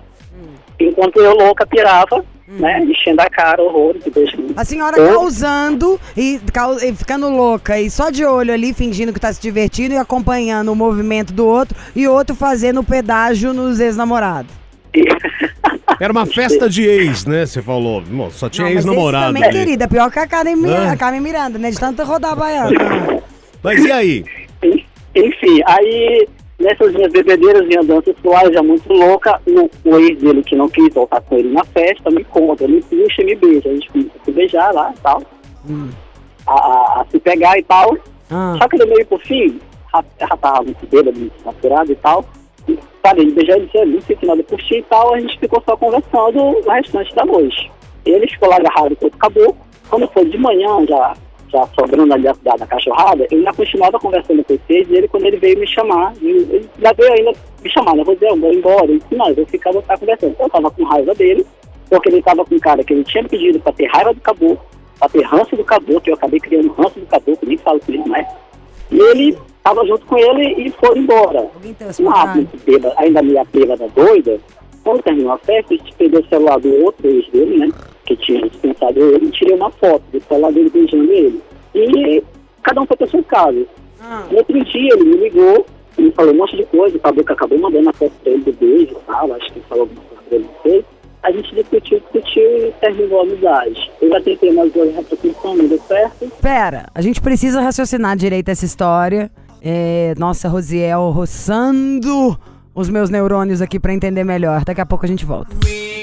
Enquanto 0.81 1.19
eu 1.21 1.35
louca 1.35 1.67
pirava, 1.67 2.25
né? 2.49 2.81
Enchendo 2.83 3.21
a 3.23 3.29
cara, 3.31 3.63
horrores 3.63 4.05
e 4.07 4.11
beijando. 4.11 4.55
A 4.57 4.65
senhora 4.65 4.97
Eu- 4.99 5.15
causando 5.15 6.01
e, 6.17 6.41
e 6.83 6.93
ficando 6.95 7.29
louca 7.29 7.79
e 7.81 7.91
só 7.91 8.11
de 8.11 8.25
olho 8.25 8.53
ali, 8.53 8.73
fingindo 8.75 9.13
que 9.13 9.21
tá 9.21 9.33
se 9.33 9.41
divertindo 9.41 9.95
e 9.95 9.99
acompanhando 9.99 10.73
o 10.73 10.75
movimento 10.75 11.33
do 11.33 11.47
outro 11.47 11.77
e 11.95 12.09
o 12.09 12.13
outro 12.13 12.35
fazendo 12.35 12.81
o 12.81 12.85
pedágio 12.85 13.53
nos 13.53 13.79
ex-namorados. 13.79 14.51
Era 16.01 16.13
uma 16.13 16.25
festa 16.27 16.69
de 16.69 16.83
ex, 16.83 17.27
né? 17.27 17.45
Você 17.45 17.61
falou. 17.61 18.01
Bom, 18.01 18.31
só 18.31 18.49
tinha 18.49 18.71
ex-namorado. 18.71 19.27
também, 19.27 19.45
ali. 19.45 19.53
querida, 19.53 19.87
pior 19.87 20.11
que 20.11 20.19
a 20.19 20.27
Carmen, 20.27 20.57
Mi- 20.57 20.71
Hã? 20.71 20.91
a 20.93 20.97
Carmen 20.97 21.21
Miranda, 21.21 21.59
né? 21.59 21.71
De 21.71 21.79
tanto 21.79 22.03
rodar 22.05 22.33
a 22.33 22.37
baiana. 22.37 22.71
Mas 23.63 23.85
e 23.85 23.93
aí? 23.93 24.25
Enfim, 25.15 25.61
aí 25.67 26.27
nessas 26.61 26.93
minhas 26.93 27.11
bebedeiras, 27.13 27.67
minha 27.67 27.83
dança 27.83 28.15
suave, 28.23 28.53
já 28.53 28.63
muito 28.63 28.93
louca, 28.93 29.41
o, 29.47 29.71
o 29.89 29.97
ex 29.99 30.19
dele 30.21 30.43
que 30.43 30.55
não 30.55 30.69
quis 30.69 30.93
voltar 30.95 31.21
com 31.23 31.37
ele 31.37 31.53
na 31.53 31.65
festa, 31.65 32.11
me 32.11 32.23
conta, 32.25 32.69
me 32.69 32.81
puxa 32.83 33.23
e 33.23 33.25
me 33.25 33.35
beija. 33.35 33.69
A 33.69 33.73
gente 33.73 33.91
começa 33.91 34.11
a 34.21 34.25
se 34.25 34.31
beijar 34.33 34.73
lá 34.75 34.93
e 34.97 35.01
tal, 35.01 35.23
a, 36.47 36.53
a- 36.53 37.01
a 37.01 37.07
se 37.11 37.19
pegar 37.19 37.59
e 37.59 37.63
tal. 37.63 37.97
Ah. 38.31 38.55
Só 38.61 38.69
que 38.69 38.77
no 38.79 38.87
meio 38.87 39.07
por 39.07 39.21
fim, 39.23 39.61
já 40.21 40.29
tava 40.37 40.63
muito 40.63 40.87
bêbado, 40.87 41.19
muito 41.19 41.43
saturado 41.43 41.91
e 41.91 41.97
tal. 41.97 42.25
E, 42.69 42.79
Parei 43.03 43.25
de 43.25 43.33
beijar 43.33 43.57
ele, 43.57 43.67
disse, 43.67 43.85
não 43.87 44.01
sei 44.03 44.15
que 44.17 44.27
nada 44.27 44.43
por 44.45 44.59
ti 44.61 44.77
e 44.77 44.83
tal, 44.83 45.15
a 45.15 45.21
gente 45.21 45.39
ficou 45.39 45.63
só 45.67 45.75
conversando 45.77 46.39
o 46.39 46.61
restante 46.71 47.15
da 47.15 47.25
noite. 47.25 47.71
Ele 48.05 48.27
ficou 48.29 48.49
lá 48.51 48.57
agarrado 48.57 48.95
com 48.97 49.07
o 49.07 49.11
caboclo. 49.11 49.57
Quando 49.89 50.07
foi 50.13 50.25
de 50.27 50.37
manhã, 50.39 50.69
já, 50.87 51.15
já 51.51 51.67
sobrando 51.79 52.13
ali 52.15 52.29
a 52.29 52.35
cidade 52.35 52.59
da 52.59 52.67
cachorrada, 52.67 53.27
eu 53.31 53.39
ainda 53.39 53.53
continuava 53.53 53.99
conversando 53.99 54.45
com 54.45 54.55
vocês 54.55 54.89
e 54.89 54.95
ele, 54.95 55.09
quando 55.09 55.27
ele 55.27 55.37
veio 55.37 55.59
me 55.59 55.67
chamar, 55.67 56.15
ele 56.21 56.69
ainda 56.77 56.93
veio 56.95 57.13
ainda 57.13 57.33
me 57.63 57.71
chamar, 57.71 57.95
né? 57.95 58.05
Vou 58.05 58.15
dizer, 58.15 58.31
eu 58.31 58.37
vou 58.37 58.53
embora. 58.53 58.85
Ele 58.85 58.99
disse, 58.99 59.15
não, 59.15 59.29
eu 59.29 59.35
vou 59.35 59.47
ficar, 59.47 59.73
vou 59.73 59.83
ficar 59.83 59.99
conversando. 59.99 60.37
Eu 60.39 60.49
tava 60.49 60.71
com 60.71 60.85
raiva 60.85 61.15
dele, 61.15 61.47
porque 61.89 62.09
ele 62.09 62.23
tava 62.23 62.45
com 62.45 62.55
um 62.55 62.59
cara 62.59 62.85
que 62.85 62.93
ele 62.93 63.05
tinha 63.05 63.25
pedido 63.25 63.61
pra 63.61 63.73
ter 63.73 63.87
raiva 63.87 64.15
do 64.15 64.21
caboclo, 64.21 64.61
pra 64.99 65.09
ter 65.09 65.23
ranço 65.23 65.57
do 65.57 65.65
caboclo, 65.65 66.01
que 66.01 66.11
eu 66.11 66.15
acabei 66.15 66.41
criando 66.41 66.73
ranço 66.73 67.01
do 67.01 67.07
caboclo, 67.07 67.49
nem 67.49 67.59
falo 67.59 67.81
com 67.81 67.93
ele 67.93 68.09
mais. 68.09 68.27
E 68.91 68.99
ele 68.99 69.39
tava 69.63 69.87
junto 69.87 70.07
com 70.07 70.17
ele 70.17 70.67
e 70.67 70.71
foram 70.71 70.97
embora. 70.97 71.51
Ah, 72.15 72.35
muito 72.35 72.65
bêbada, 72.65 72.95
ainda 72.97 73.23
meia 73.23 73.45
bêbada 73.53 73.89
doida. 73.89 74.39
Quando 74.83 75.03
terminou 75.03 75.33
a 75.33 75.39
festa, 75.39 75.75
a 75.75 75.77
gente 75.77 75.95
pegou 75.95 76.21
o 76.21 76.27
celular 76.27 76.59
do 76.59 76.85
outro 76.85 77.03
dele, 77.03 77.59
né? 77.59 77.69
Que 78.11 78.17
tinha 78.17 78.41
dispensado 78.49 78.99
ele, 78.99 79.27
e 79.27 79.31
tirei 79.31 79.55
uma 79.55 79.71
foto 79.71 80.03
do 80.13 80.21
celular 80.21 80.53
dele 80.53 80.69
beijando 80.69 81.13
ele. 81.13 81.41
E 81.73 82.21
cada 82.61 82.81
um 82.81 82.87
foi 82.87 82.97
pra 82.97 83.07
sua 83.07 83.23
casa. 83.23 83.65
No 84.29 84.37
outro 84.37 84.65
dia 84.65 84.95
ele 84.95 85.05
me 85.05 85.17
ligou, 85.17 85.65
ele 85.97 86.11
falou 86.11 86.35
um 86.35 86.39
monte 86.39 86.57
de 86.57 86.65
coisa, 86.65 86.97
o 86.97 87.01
caboclo 87.01 87.33
acabou 87.33 87.61
mandando 87.61 87.89
a 87.89 87.93
foto 87.93 88.11
pra 88.21 88.33
ele 88.33 88.43
do 88.43 88.53
beijo 88.55 88.91
e 88.91 89.07
tal, 89.07 89.33
acho 89.35 89.47
que 89.53 89.61
ele 89.61 89.65
falou 89.69 89.83
alguma 89.83 90.01
coisa 90.01 90.23
pra 90.29 90.37
ele, 90.37 90.45
não 90.45 90.63
sei. 90.63 90.85
A 91.23 91.31
gente 91.31 91.55
discutiu, 91.55 92.01
discutiu 92.01 92.43
e 92.43 92.75
terminou 92.81 93.21
a 93.21 93.23
amizade. 93.23 93.93
Eu 94.03 94.09
já 94.09 94.21
tentei 94.23 94.51
umas 94.51 94.73
duas 94.73 94.93
representações, 94.93 95.59
não 95.59 95.69
deu 95.69 95.81
certo. 95.87 96.33
Pera, 96.43 96.87
a 96.93 97.01
gente 97.01 97.21
precisa 97.21 97.61
raciocinar 97.61 98.17
direito 98.17 98.49
essa 98.49 98.65
história. 98.65 99.31
É, 99.63 100.15
nossa, 100.19 100.49
Rosiel 100.49 101.11
roçando 101.11 102.37
os 102.75 102.89
meus 102.89 103.09
neurônios 103.09 103.63
aqui 103.63 103.79
pra 103.79 103.95
entender 103.95 104.25
melhor. 104.25 104.65
Daqui 104.65 104.81
a 104.81 104.87
pouco 104.87 105.05
a 105.05 105.09
gente 105.09 105.25
volta. 105.25 105.55
Goes 105.55 106.00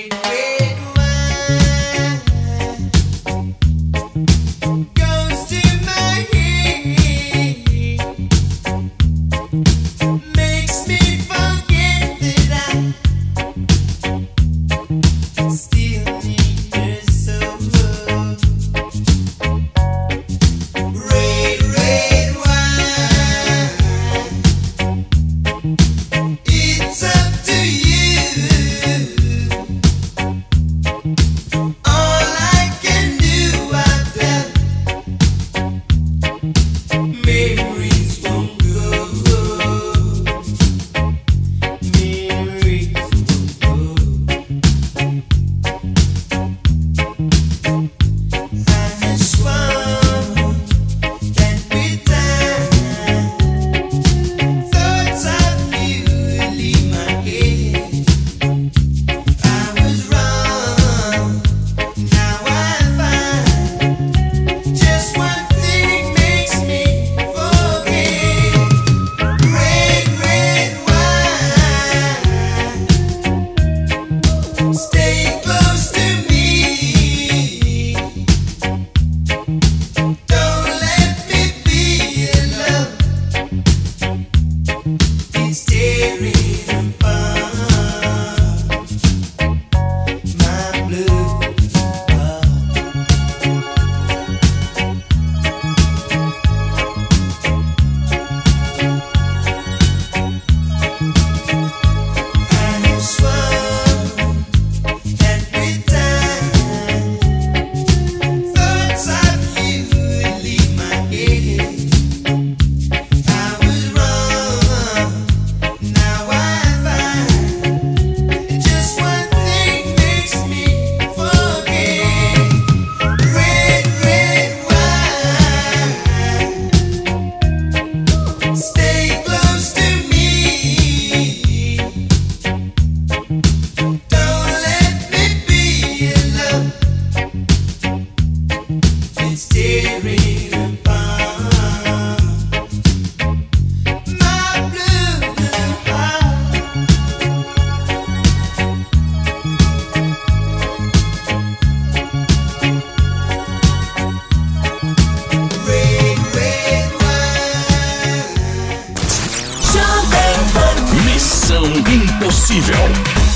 Impossível. 162.57 162.89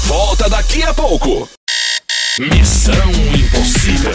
Volta 0.05 0.49
daqui 0.49 0.81
a 0.81 0.91
pouco. 0.95 1.47
Missão 2.39 3.11
Impossível. 3.35 4.11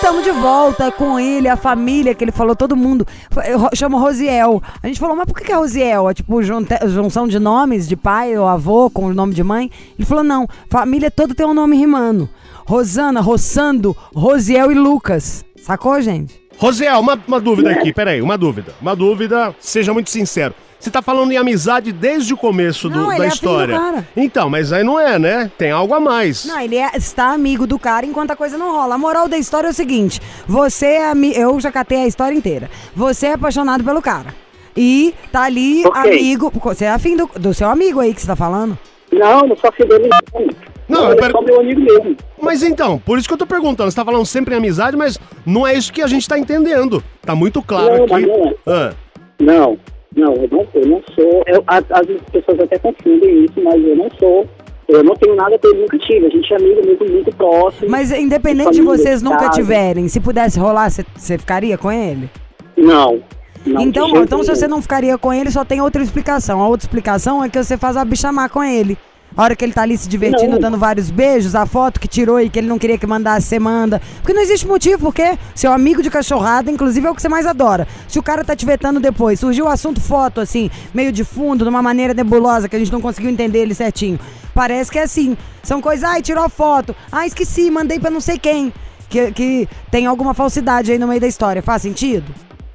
Estamos 0.00 0.24
de 0.24 0.30
volta 0.30 0.90
com 0.90 1.20
ele, 1.20 1.46
a 1.46 1.58
família 1.58 2.14
que 2.14 2.24
ele 2.24 2.32
falou, 2.32 2.56
todo 2.56 2.74
mundo. 2.74 3.06
Eu 3.46 3.68
chamo 3.74 3.98
Rosiel. 3.98 4.62
A 4.82 4.86
gente 4.86 4.98
falou, 4.98 5.14
mas 5.14 5.26
por 5.26 5.38
que 5.38 5.52
é 5.52 5.54
Rosiel? 5.54 6.08
É 6.08 6.14
tipo 6.14 6.42
junção 6.42 7.28
de 7.28 7.38
nomes, 7.38 7.86
de 7.86 7.96
pai 7.96 8.36
ou 8.36 8.48
avô 8.48 8.88
com 8.88 9.04
o 9.04 9.14
nome 9.14 9.34
de 9.34 9.44
mãe? 9.44 9.70
Ele 9.98 10.06
falou, 10.06 10.24
não, 10.24 10.48
família 10.70 11.10
toda 11.10 11.34
tem 11.34 11.44
um 11.44 11.52
nome 11.52 11.76
rimando. 11.76 12.30
Rosana, 12.66 13.20
Rossando, 13.20 13.94
Rosiel 14.14 14.72
e 14.72 14.74
Lucas. 14.74 15.44
Sacou, 15.62 16.00
gente? 16.00 16.40
Rosiel, 16.56 16.98
uma, 16.98 17.20
uma 17.28 17.40
dúvida 17.40 17.70
aqui, 17.70 17.92
peraí, 17.92 18.22
uma 18.22 18.38
dúvida. 18.38 18.72
Uma 18.80 18.96
dúvida, 18.96 19.54
seja 19.60 19.92
muito 19.92 20.08
sincero. 20.08 20.54
Você 20.80 20.90
tá 20.90 21.02
falando 21.02 21.30
em 21.30 21.36
amizade 21.36 21.92
desde 21.92 22.32
o 22.32 22.36
começo 22.38 22.88
do- 22.88 22.98
Não, 23.00 23.10
ele 23.12 23.18
da 23.18 23.24
é 23.24 23.28
afim 23.28 23.28
do 23.28 23.34
história. 23.50 23.78
cara. 23.78 24.08
Então, 24.16 24.48
mas 24.48 24.72
aí 24.72 24.82
não 24.82 24.98
é, 24.98 25.18
né? 25.18 25.50
Tem 25.58 25.70
algo 25.70 25.92
a 25.92 26.00
mais. 26.00 26.46
Não, 26.46 26.58
ele 26.58 26.76
é- 26.76 26.90
está 26.96 27.32
amigo 27.32 27.66
do 27.66 27.78
cara 27.78 28.06
enquanto 28.06 28.30
a 28.30 28.36
coisa 28.36 28.56
não 28.56 28.72
rola. 28.72 28.94
A 28.94 28.98
moral 28.98 29.28
da 29.28 29.36
história 29.36 29.66
é 29.68 29.70
o 29.70 29.74
seguinte: 29.74 30.20
você 30.48 30.86
é 30.86 31.10
ami- 31.10 31.34
Eu 31.36 31.60
já 31.60 31.70
catei 31.70 31.98
a 31.98 32.06
história 32.06 32.34
inteira. 32.34 32.70
Você 32.96 33.26
é 33.26 33.32
apaixonado 33.34 33.84
pelo 33.84 34.00
cara. 34.00 34.34
E 34.74 35.14
tá 35.30 35.42
ali, 35.42 35.84
Ok. 35.84 36.00
amigo. 36.00 36.50
Você 36.64 36.86
é 36.86 36.90
afim 36.90 37.14
do, 37.14 37.28
do 37.38 37.52
seu 37.52 37.68
amigo 37.68 38.00
aí 38.00 38.14
que 38.14 38.20
você 38.22 38.26
tá 38.26 38.36
falando? 38.36 38.78
Não, 39.12 39.40
não 39.46 39.56
sou 39.56 39.68
afim 39.68 39.84
dele 39.84 40.08
não. 40.08 40.48
Não, 40.88 41.04
Ele 41.04 41.12
eu 41.12 41.12
é 41.12 41.16
per- 41.20 41.30
só 41.32 41.42
meu 41.42 41.60
amigo 41.60 41.80
mesmo. 41.80 42.16
Mas 42.40 42.62
então, 42.62 42.98
por 42.98 43.18
isso 43.18 43.28
que 43.28 43.34
eu 43.34 43.38
tô 43.38 43.46
perguntando. 43.46 43.90
Você 43.90 43.96
tá 43.96 44.04
falando 44.04 44.24
sempre 44.24 44.54
em 44.54 44.58
amizade, 44.58 44.96
mas 44.96 45.18
não 45.44 45.66
é 45.66 45.74
isso 45.74 45.92
que 45.92 46.00
a 46.02 46.06
gente 46.06 46.26
tá 46.28 46.38
entendendo. 46.38 47.02
Tá 47.22 47.34
muito 47.34 47.62
claro 47.62 47.88
Não, 47.98 48.04
aqui. 48.04 48.12
mas 48.12 48.26
não 48.26 48.48
é. 48.48 48.54
Ah, 48.66 48.92
Não, 49.40 49.78
não, 50.16 50.34
eu 50.34 50.48
não, 50.50 50.66
eu 50.74 50.86
não 50.86 51.02
sou. 51.14 51.42
Eu, 51.46 51.62
a- 51.66 51.78
as 51.78 52.06
pessoas 52.32 52.60
até 52.60 52.78
confundem 52.78 53.44
isso, 53.44 53.60
mas 53.62 53.82
eu 53.84 53.96
não 53.96 54.08
sou. 54.18 54.46
Eu 54.88 55.04
não 55.04 55.14
tenho 55.14 55.36
nada 55.36 55.56
que 55.56 55.66
eu 55.66 55.74
nunca 55.74 55.96
tive. 55.98 56.26
A 56.26 56.30
gente 56.30 56.52
é 56.52 56.56
amigo 56.56 56.84
muito, 56.84 57.04
muito 57.12 57.36
próximo. 57.36 57.88
Mas 57.88 58.10
independente 58.10 58.72
de 58.72 58.82
vocês 58.82 59.22
nunca 59.22 59.38
casa. 59.38 59.52
tiverem, 59.52 60.08
se 60.08 60.18
pudesse 60.18 60.58
rolar, 60.58 60.90
você- 60.90 61.38
ficaria 61.38 61.78
com 61.78 61.92
ele? 61.92 62.28
Não. 62.76 63.20
não 63.64 63.82
então, 63.82 64.08
então 64.16 64.42
se 64.42 64.48
você 64.54 64.66
não 64.66 64.82
ficaria 64.82 65.16
com 65.16 65.32
ele, 65.32 65.50
só 65.50 65.64
tem 65.64 65.80
outra 65.80 66.02
explicação. 66.02 66.60
A 66.60 66.66
outra 66.66 66.84
explicação 66.86 67.44
é 67.44 67.48
que 67.48 67.62
você 67.62 67.76
faz 67.76 67.96
a 67.96 68.04
bichamar 68.04 68.50
com 68.50 68.64
ele. 68.64 68.98
A 69.36 69.42
hora 69.44 69.54
que 69.54 69.64
ele 69.64 69.72
tá 69.72 69.82
ali 69.82 69.96
se 69.96 70.08
divertindo, 70.08 70.52
Não. 70.52 70.58
dando 70.58 70.76
vários 70.76 71.10
beijos, 71.10 71.54
a 71.54 71.64
foto 71.64 72.00
que 72.00 72.08
tirou 72.08 72.40
e 72.40 72.50
que 72.50 72.58
ele 72.58 72.66
não 72.66 72.78
queria 72.78 72.98
que 72.98 73.06
mandasse, 73.06 73.46
você 73.46 73.58
manda. 73.58 74.00
Porque 74.16 74.32
não 74.32 74.42
existe 74.42 74.66
motivo, 74.66 74.98
porque 74.98 75.38
seu 75.54 75.72
amigo 75.72 76.02
de 76.02 76.10
cachorrada, 76.10 76.70
inclusive, 76.70 77.06
é 77.06 77.10
o 77.10 77.14
que 77.14 77.22
você 77.22 77.28
mais 77.28 77.46
adora. 77.46 77.86
Se 78.08 78.18
o 78.18 78.22
cara 78.22 78.44
tá 78.44 78.56
te 78.56 78.66
vetando 78.66 78.98
depois, 78.98 79.38
surgiu 79.38 79.66
o 79.66 79.68
assunto 79.68 80.00
foto, 80.00 80.40
assim, 80.40 80.70
meio 80.92 81.12
de 81.12 81.22
fundo, 81.24 81.64
de 81.64 81.70
uma 81.70 81.82
maneira 81.82 82.12
nebulosa, 82.12 82.68
que 82.68 82.76
a 82.76 82.78
gente 82.78 82.92
não 82.92 83.00
conseguiu 83.00 83.30
entender 83.30 83.60
ele 83.60 83.74
certinho. 83.74 84.18
Parece 84.52 84.90
que 84.90 84.98
é 84.98 85.02
assim. 85.02 85.36
São 85.62 85.80
coisas, 85.80 86.04
ai, 86.04 86.22
tirou 86.22 86.42
a 86.42 86.48
foto. 86.48 86.94
Ah, 87.10 87.26
esqueci, 87.26 87.70
mandei 87.70 88.00
pra 88.00 88.10
não 88.10 88.20
sei 88.20 88.38
quem. 88.38 88.72
Que, 89.08 89.32
que 89.32 89.68
tem 89.90 90.06
alguma 90.06 90.34
falsidade 90.34 90.92
aí 90.92 90.98
no 90.98 91.06
meio 91.08 91.20
da 91.20 91.26
história. 91.26 91.62
Faz 91.62 91.82
sentido? 91.82 92.32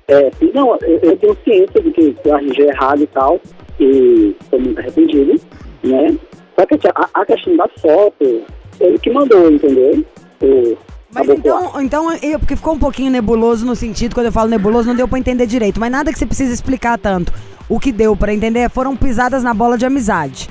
É, 0.08 0.32
não, 0.54 0.78
eu, 0.82 1.00
eu 1.02 1.18
tenho 1.18 1.38
ciência 1.44 1.82
de 1.82 1.92
que 1.92 2.16
eu 2.24 2.36
arranjei 2.36 2.68
errado 2.68 3.02
e 3.02 3.08
tal, 3.08 3.40
e 3.80 4.36
estou 4.40 4.60
muito 4.60 4.80
arrependido, 4.80 5.42
né? 5.84 6.16
Só 6.56 6.66
que 6.66 6.76
a, 6.88 7.10
a 7.14 7.26
questão 7.26 7.56
da 7.58 7.68
foto, 7.80 8.44
ele 8.80 8.98
que 9.00 9.12
mandou, 9.12 9.52
entendeu? 9.52 10.06
O, 10.42 10.78
Mas 11.14 11.30
então, 11.30 11.82
então 11.82 12.14
eu, 12.22 12.40
porque 12.40 12.56
ficou 12.56 12.74
um 12.74 12.80
pouquinho 12.80 13.12
nebuloso 13.12 13.66
no 13.66 13.76
sentido, 13.76 14.14
quando 14.14 14.28
eu 14.28 14.32
falo 14.32 14.50
nebuloso, 14.50 14.88
não 14.88 14.96
deu 14.96 15.08
pra 15.08 15.20
entender 15.20 15.46
direito. 15.46 15.80
Mas 15.80 15.92
nada 15.92 16.12
que 16.12 16.20
você 16.20 16.26
precisa 16.26 16.54
explicar 16.54 16.98
tanto. 16.98 17.34
O 17.68 17.80
que 17.80 17.92
deu 17.92 18.16
pra 18.16 18.34
entender 18.34 18.70
foram 18.70 18.96
pisadas 18.96 19.44
na 19.44 19.54
bola 19.54 19.78
de 19.78 19.86
amizade. 19.86 20.50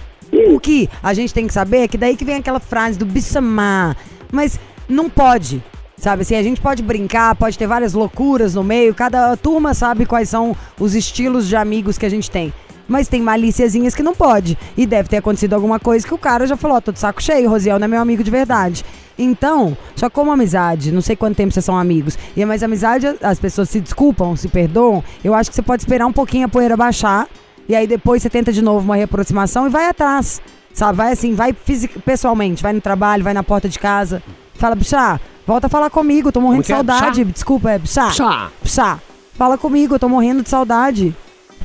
O 0.52 0.58
que 0.58 0.88
a 1.02 1.14
gente 1.14 1.32
tem 1.32 1.46
que 1.46 1.52
saber 1.52 1.78
é 1.78 1.88
que 1.88 1.96
daí 1.96 2.16
que 2.16 2.24
vem 2.24 2.36
aquela 2.36 2.58
frase 2.58 2.98
do 2.98 3.06
bissamar. 3.06 3.96
Mas 4.32 4.58
não 4.88 5.08
pode. 5.08 5.62
Sabe 5.96 6.22
assim, 6.22 6.34
a 6.34 6.42
gente 6.42 6.60
pode 6.60 6.82
brincar, 6.82 7.34
pode 7.36 7.56
ter 7.56 7.66
várias 7.66 7.94
loucuras 7.94 8.54
no 8.54 8.64
meio, 8.64 8.94
cada 8.94 9.36
turma 9.36 9.72
sabe 9.72 10.04
quais 10.04 10.28
são 10.28 10.54
os 10.78 10.94
estilos 10.94 11.48
de 11.48 11.56
amigos 11.56 11.96
que 11.96 12.04
a 12.04 12.10
gente 12.10 12.30
tem. 12.30 12.52
Mas 12.86 13.08
tem 13.08 13.22
malíciazinhas 13.22 13.94
que 13.94 14.02
não 14.02 14.14
pode. 14.14 14.58
E 14.76 14.86
deve 14.86 15.08
ter 15.08 15.16
acontecido 15.18 15.54
alguma 15.54 15.80
coisa 15.80 16.06
que 16.06 16.12
o 16.14 16.18
cara 16.18 16.46
já 16.46 16.56
falou, 16.56 16.76
ó, 16.76 16.80
tô 16.80 16.92
de 16.92 16.98
saco 16.98 17.22
cheio, 17.22 17.48
Rosiel 17.48 17.78
não 17.78 17.86
é 17.86 17.88
meu 17.88 18.00
amigo 18.00 18.22
de 18.22 18.30
verdade. 18.30 18.84
Então, 19.18 19.76
só 19.94 20.10
como 20.10 20.32
amizade, 20.32 20.90
não 20.90 21.00
sei 21.00 21.14
quanto 21.14 21.36
tempo 21.36 21.52
vocês 21.52 21.64
são 21.64 21.78
amigos, 21.78 22.18
e 22.36 22.44
mas 22.44 22.64
amizade, 22.64 23.06
as 23.22 23.38
pessoas 23.38 23.70
se 23.70 23.80
desculpam, 23.80 24.34
se 24.36 24.48
perdoam, 24.48 25.04
eu 25.22 25.32
acho 25.34 25.50
que 25.50 25.54
você 25.54 25.62
pode 25.62 25.82
esperar 25.82 26.04
um 26.04 26.12
pouquinho 26.12 26.46
a 26.46 26.48
poeira 26.48 26.76
baixar, 26.76 27.28
e 27.68 27.76
aí 27.76 27.86
depois 27.86 28.22
você 28.22 28.28
tenta 28.28 28.52
de 28.52 28.60
novo 28.60 28.84
uma 28.84 28.96
reaproximação 28.96 29.66
e 29.66 29.70
vai 29.70 29.88
atrás. 29.88 30.42
Sabe, 30.74 30.96
vai 30.96 31.12
assim, 31.12 31.32
vai 31.32 31.52
fisic- 31.52 32.00
pessoalmente, 32.00 32.60
vai 32.60 32.72
no 32.72 32.80
trabalho, 32.80 33.22
vai 33.22 33.32
na 33.32 33.44
porta 33.44 33.68
de 33.68 33.78
casa. 33.78 34.20
Fala, 34.54 34.74
bichá, 34.74 35.20
volta 35.46 35.68
a 35.68 35.70
falar 35.70 35.88
comigo, 35.88 36.32
tô 36.32 36.40
morrendo 36.40 36.64
de 36.64 36.72
é? 36.72 36.74
saudade. 36.74 37.24
Desculpa, 37.24 37.70
é. 37.70 37.78
Bichá. 37.78 38.08
Bichá, 38.60 38.98
fala 39.34 39.56
comigo, 39.56 39.94
eu 39.94 39.98
tô 40.00 40.08
morrendo 40.08 40.42
de 40.42 40.48
saudade. 40.48 41.14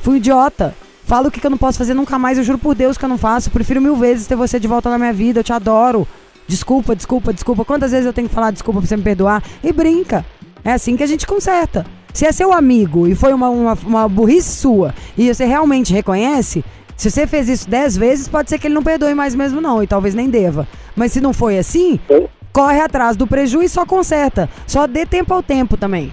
Fui 0.00 0.18
idiota. 0.18 0.72
Fala 1.10 1.26
o 1.26 1.30
que, 1.32 1.40
que 1.40 1.46
eu 1.48 1.50
não 1.50 1.58
posso 1.58 1.76
fazer 1.76 1.92
nunca 1.92 2.16
mais, 2.20 2.38
eu 2.38 2.44
juro 2.44 2.56
por 2.56 2.72
Deus 2.72 2.96
que 2.96 3.04
eu 3.04 3.08
não 3.08 3.18
faço. 3.18 3.50
Prefiro 3.50 3.80
mil 3.80 3.96
vezes 3.96 4.28
ter 4.28 4.36
você 4.36 4.60
de 4.60 4.68
volta 4.68 4.88
na 4.88 4.96
minha 4.96 5.12
vida, 5.12 5.40
eu 5.40 5.42
te 5.42 5.52
adoro. 5.52 6.06
Desculpa, 6.46 6.94
desculpa, 6.94 7.32
desculpa. 7.32 7.64
Quantas 7.64 7.90
vezes 7.90 8.06
eu 8.06 8.12
tenho 8.12 8.28
que 8.28 8.34
falar 8.34 8.52
desculpa 8.52 8.78
pra 8.78 8.86
você 8.86 8.96
me 8.96 9.02
perdoar? 9.02 9.42
E 9.60 9.72
brinca. 9.72 10.24
É 10.64 10.70
assim 10.70 10.96
que 10.96 11.02
a 11.02 11.06
gente 11.08 11.26
conserta. 11.26 11.84
Se 12.14 12.26
é 12.26 12.30
seu 12.30 12.52
amigo 12.52 13.08
e 13.08 13.16
foi 13.16 13.32
uma, 13.32 13.50
uma, 13.50 13.76
uma 13.84 14.08
burrice 14.08 14.56
sua 14.56 14.94
e 15.18 15.34
você 15.34 15.44
realmente 15.44 15.92
reconhece, 15.92 16.64
se 16.96 17.10
você 17.10 17.26
fez 17.26 17.48
isso 17.48 17.68
dez 17.68 17.96
vezes, 17.96 18.28
pode 18.28 18.48
ser 18.48 18.60
que 18.60 18.68
ele 18.68 18.74
não 18.74 18.82
perdoe 18.84 19.12
mais 19.12 19.34
mesmo 19.34 19.60
não, 19.60 19.82
e 19.82 19.88
talvez 19.88 20.14
nem 20.14 20.30
deva. 20.30 20.68
Mas 20.94 21.10
se 21.10 21.20
não 21.20 21.32
foi 21.32 21.58
assim, 21.58 21.98
corre 22.52 22.80
atrás 22.80 23.16
do 23.16 23.26
prejuízo 23.26 23.64
e 23.64 23.68
só 23.68 23.84
conserta. 23.84 24.48
Só 24.64 24.86
dê 24.86 25.04
tempo 25.04 25.34
ao 25.34 25.42
tempo 25.42 25.76
também. 25.76 26.12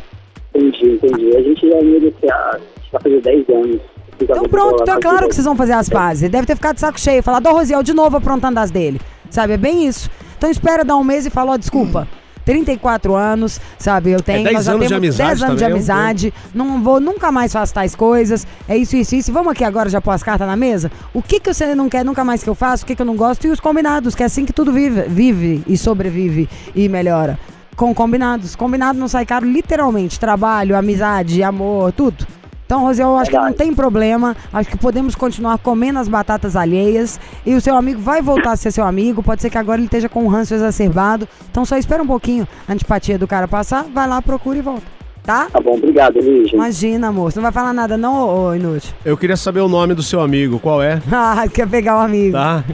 Entendi, 0.56 0.94
entendi. 0.94 1.38
A 1.38 1.42
gente 1.44 1.72
é 1.72 1.80
amigo 1.82 2.08
assim, 2.08 2.32
há, 2.32 2.60
vai 2.92 3.02
fazer 3.04 3.22
10 3.22 3.50
anos. 3.50 3.97
Então 4.22 4.44
pronto, 4.44 4.82
então 4.82 4.96
é 4.96 5.00
claro 5.00 5.28
que 5.28 5.36
vocês 5.36 5.46
vão 5.46 5.56
fazer 5.56 5.74
as 5.74 5.90
pazes. 5.90 6.24
Ele 6.24 6.32
deve 6.32 6.48
ter 6.48 6.56
ficado 6.56 6.76
de 6.76 6.82
saco 6.82 7.00
cheio, 7.00 7.22
falar, 7.22 7.42
ó, 7.46 7.52
Rosiel, 7.52 7.84
de 7.84 7.94
novo 7.94 8.18
aprontando 8.18 8.60
as 8.60 8.72
dele. 8.72 9.00
Sabe, 9.30 9.54
é 9.54 9.58
bem 9.58 9.88
isso. 9.88 10.10
Então 10.38 10.50
espera 10.50 10.84
dar 10.84 10.96
um 10.96 11.04
mês 11.04 11.26
e 11.26 11.30
fala, 11.30 11.54
ó, 11.54 11.58
desculpa. 11.58 12.08
34 12.48 13.14
anos, 13.14 13.60
sabe? 13.78 14.12
Eu 14.12 14.22
tenho. 14.22 14.46
10 14.46 14.56
nós 14.56 14.66
já 14.66 14.72
anos 14.72 14.84
de 14.84 14.88
temos 14.88 15.04
amizade 15.04 15.30
10 15.32 15.44
anos 15.44 15.58
de 15.58 15.64
também, 15.64 15.66
é 15.66 15.68
um 15.68 15.76
amizade. 15.76 16.34
Não 16.54 16.82
vou 16.82 16.98
nunca 16.98 17.30
mais 17.30 17.52
fazer 17.52 17.74
tais 17.74 17.94
coisas. 17.94 18.48
É 18.70 18.78
isso, 18.78 18.96
isso, 18.96 19.16
isso. 19.16 19.34
Vamos 19.34 19.52
aqui 19.52 19.66
agora 19.66 19.90
já 19.90 20.00
pôr 20.00 20.12
as 20.12 20.24
cartas 20.24 20.48
na 20.48 20.56
mesa? 20.56 20.90
O 21.14 21.22
que, 21.22 21.42
que 21.42 21.54
você 21.54 21.76
não 21.76 21.90
quer 21.90 22.06
nunca 22.06 22.24
mais 22.24 22.42
que 22.42 22.50
eu 22.50 22.56
faça? 22.56 22.86
O 22.86 22.88
que, 22.88 22.96
que 22.96 23.02
eu 23.02 23.06
não 23.06 23.18
gosto? 23.18 23.46
E 23.46 23.50
os 23.50 23.60
combinados, 23.60 24.16
que 24.16 24.24
é 24.24 24.26
assim 24.26 24.46
que 24.46 24.54
tudo 24.54 24.72
vive, 24.72 25.02
vive 25.10 25.62
e 25.68 25.78
sobrevive 25.78 26.48
e 26.74 26.88
melhora. 26.88 27.38
Com 27.76 27.94
combinados. 27.94 28.56
Combinado 28.56 28.98
não 28.98 29.10
sai 29.10 29.26
caro, 29.26 29.46
literalmente. 29.46 30.18
Trabalho, 30.18 30.78
amizade, 30.78 31.44
amor, 31.44 31.92
tudo. 31.92 32.26
Então, 32.68 32.82
Rosiel, 32.82 33.08
eu 33.08 33.18
acho 33.18 33.32
que 33.32 33.38
não 33.38 33.54
tem 33.54 33.74
problema. 33.74 34.36
Acho 34.52 34.70
que 34.70 34.78
podemos 34.78 35.16
continuar 35.16 35.58
comendo 35.58 36.00
as 36.00 36.10
batatas 36.10 36.54
alheias. 36.54 37.18
E 37.46 37.56
o 37.56 37.62
seu 37.62 37.78
amigo 37.78 38.02
vai 38.02 38.22
voltar 38.22 38.52
a 38.52 38.56
ser 38.58 38.72
seu 38.72 38.84
amigo. 38.84 39.24
Pode 39.24 39.42
ser 39.42 39.50
que 39.50 39.58
agora 39.58 39.80
ele 39.80 39.86
esteja 39.86 40.10
com 40.10 40.26
um 40.26 40.28
ranço 40.28 40.54
exacerbado. 40.54 41.30
Então, 41.50 41.64
só 41.64 41.78
espera 41.78 42.04
um 42.04 42.08
pouquinho 42.08 42.46
a 42.68 42.74
antipatia 42.74 43.18
do 43.18 43.26
cara 43.26 43.48
passar. 43.48 43.86
Vai 43.86 44.06
lá, 44.06 44.22
procura 44.22 44.58
e 44.58 44.62
volta. 44.62 44.84
Tá? 45.24 45.48
Tá 45.50 45.62
bom, 45.62 45.76
obrigado, 45.76 46.20
Lígia. 46.20 46.56
Imagina, 46.56 47.08
amor. 47.08 47.32
Você 47.32 47.40
não 47.40 47.44
vai 47.44 47.54
falar 47.54 47.74
nada, 47.74 47.98
não, 47.98 48.14
ô, 48.16 48.48
ô 48.50 48.56
inútil? 48.56 48.94
Eu 49.06 49.16
queria 49.16 49.38
saber 49.38 49.62
o 49.62 49.70
nome 49.70 49.94
do 49.94 50.04
seu 50.04 50.20
amigo, 50.20 50.60
qual 50.60 50.84
é? 50.84 51.02
Ah, 51.12 51.46
quer 51.54 51.68
pegar 51.70 51.98
o 51.98 52.00
amigo. 52.02 52.34
Tá? 52.34 52.66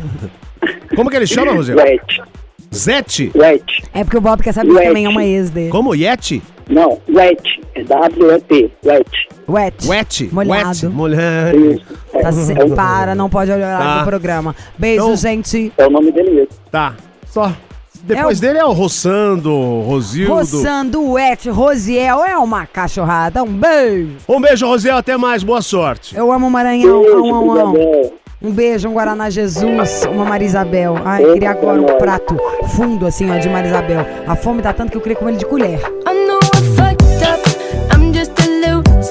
Como 0.96 1.10
que 1.10 1.16
ele 1.16 1.28
chama, 1.28 1.52
Rosiel? 1.52 1.78
Wet. 1.78 2.22
Zete? 2.74 3.32
Wet. 3.36 3.84
É 3.94 4.04
porque 4.04 4.18
o 4.18 4.22
Bob 4.22 4.42
quer 4.42 4.54
saber 4.54 4.74
que 4.74 4.88
também 4.88 5.06
é 5.06 5.10
uma 5.10 5.24
ex 5.24 5.52
dele. 5.52 5.70
Como? 5.70 5.94
Yeti? 5.94 6.42
Não, 6.70 7.00
wet. 7.10 7.62
É 7.76 7.84
W-E-T. 7.84 8.72
Wet. 8.84 9.30
Wet. 9.48 9.88
Wet? 9.88 10.30
Molhado. 10.32 10.68
Wet. 10.68 10.86
Molhado. 10.88 11.82
Tá 12.22 12.32
se... 12.32 12.54
é, 12.54 12.64
o- 12.64 12.76
Para, 12.76 13.14
não 13.16 13.30
pode 13.30 13.52
olhar 13.52 13.78
Tá. 13.80 14.00
no 14.00 14.06
programa. 14.06 14.56
Beijo, 14.78 15.04
Então- 15.04 15.16
gente. 15.18 15.72
é 15.78 15.88
o 15.88 15.90
nome 15.90 16.12
dele 16.12 16.32
mesmo. 16.32 16.50
Tá. 16.72 16.94
Só. 17.28 17.52
Depois 18.04 18.38
É 18.38 18.40
o- 18.40 18.42
dele 18.42 18.60
é 18.60 18.66
o 18.66 18.72
Roçando, 18.74 19.50
Rosildo. 19.82 20.34
Roçando 20.34 21.12
Wet, 21.12 21.50
Rosiel, 21.50 22.24
é 22.26 22.38
uma 22.38 22.66
cachorrada. 22.66 23.44
Um 23.44 23.54
beijo. 23.54 24.18
Um 24.28 24.42
beijo, 24.42 24.66
Rosiel. 24.68 24.98
Até 24.98 25.16
mais. 25.18 25.42
Boa 25.44 25.62
sorte. 25.62 26.16
Eu 26.16 26.32
amo 26.32 26.48
o 26.48 26.52
Maranhão. 26.52 27.02
Beijo. 27.02 28.14
Um 28.42 28.52
beijo, 28.52 28.90
um 28.90 28.94
Guaraná 28.94 29.30
Jesus, 29.30 30.06
uma 30.12 30.26
Marisabel. 30.26 30.98
Ai, 31.06 31.24
queria 31.24 31.52
agora 31.52 31.82
um 31.82 31.86
prato 31.98 32.36
fundo, 32.76 33.06
assim, 33.06 33.32
ó, 33.32 33.38
de 33.38 33.48
Marisabel. 33.48 34.06
A 34.28 34.36
fome 34.36 34.62
tá 34.62 34.74
tanto 34.74 34.92
que 34.92 34.98
eu 34.98 35.02
queria 35.02 35.16
comer 35.16 35.32
ele 35.32 35.38
de 35.38 35.46
colher. 35.46 35.80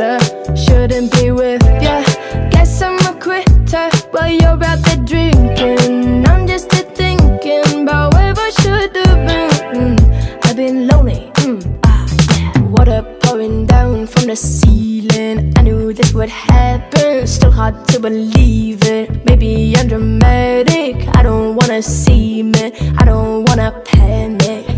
A. 0.01 0.19
Shouldn't 0.57 1.13
be 1.13 1.31
with 1.33 1.63
ya. 1.83 2.03
Guess 2.51 2.81
I'm 2.83 2.99
a 3.01 3.13
quitter 3.21 3.89
while 4.11 4.31
you're 4.31 4.63
out 4.65 4.79
there 4.85 4.97
drinking. 5.05 6.27
I'm 6.27 6.47
just 6.47 6.73
a 6.73 6.83
thinking 7.01 7.83
about 7.83 8.15
where 8.15 8.33
I 8.37 8.51
should 8.61 8.97
have 8.97 9.27
been. 9.27 9.51
Mm, 9.75 9.99
I've 10.45 10.57
been 10.57 10.87
lonely. 10.89 11.31
Mm, 11.45 11.61
ah, 11.85 12.07
yeah. 12.31 12.53
Water 12.69 13.03
pouring 13.23 13.67
down 13.67 14.07
from 14.07 14.27
the 14.27 14.37
ceiling. 14.37 15.53
I 15.57 15.63
knew 15.63 15.93
this 15.93 16.13
would 16.15 16.29
happen. 16.31 17.27
Still 17.27 17.51
hard 17.51 17.87
to 17.89 17.99
believe 18.01 18.83
it. 18.85 19.25
Maybe 19.27 19.75
I'm 19.77 19.89
dramatic. 19.89 20.97
I 21.17 21.23
don't 21.23 21.57
wanna 21.57 21.83
see 21.83 22.43
me. 22.43 22.73
I 22.99 23.05
don't 23.05 23.45
wanna 23.49 23.73
panic. 23.85 24.67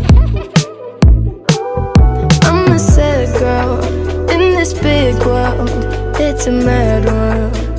I'm 2.43 2.71
a 2.71 2.79
sad 2.79 3.27
girl 3.39 4.04
this 4.65 4.73
big 4.81 5.15
world. 5.27 5.69
It's 6.19 6.47
a 6.47 6.51
mad 6.51 7.05
world. 7.05 7.74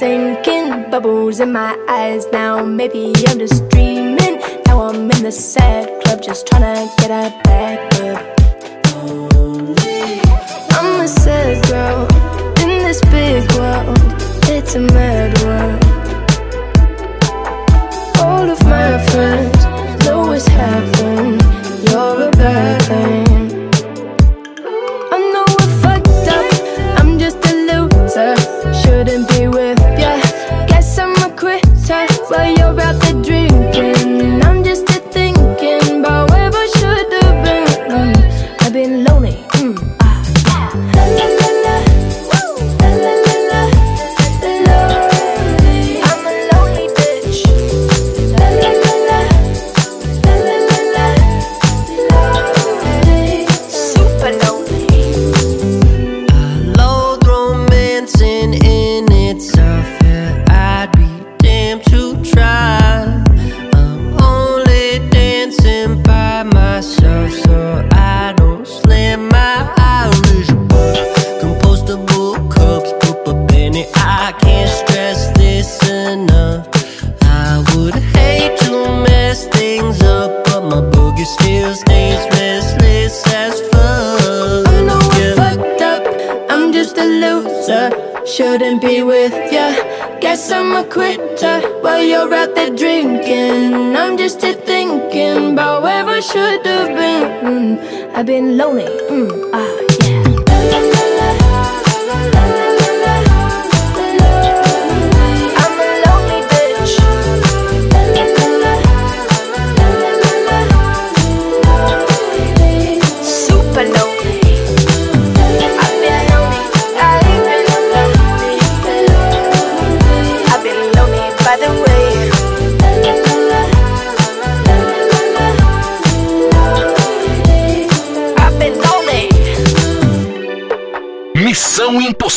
Sinking. 0.00 0.90
Bubbles 0.90 1.40
in 1.40 1.52
my 1.52 1.76
eyes 1.86 2.26
now. 2.32 2.64
Maybe 2.64 3.12
I'm 3.28 3.38
just 3.38 3.69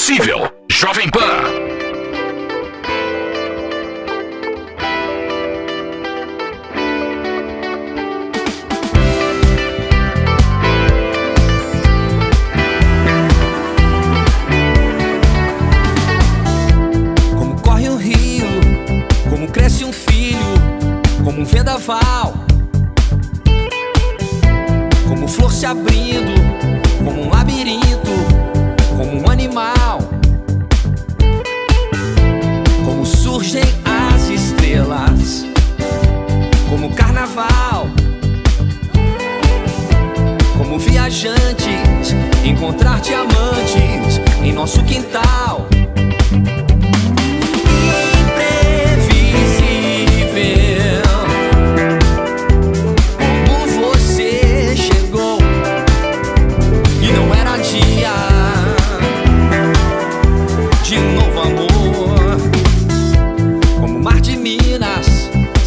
Missão 0.09 0.32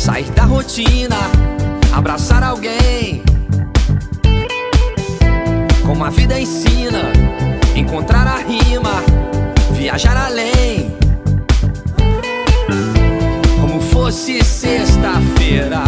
sair 0.06 0.30
da 0.30 0.44
rotina, 0.44 1.16
abraçar 1.92 2.40
alguém. 2.40 3.24
Como 5.84 6.04
a 6.04 6.10
vida 6.10 6.38
ensina, 6.38 7.10
encontrar 7.74 8.24
a 8.24 8.36
rima, 8.36 9.02
viajar 9.72 10.16
além 10.16 10.96
como 13.60 13.80
fosse 13.80 14.44
sexta-feira. 14.44 15.82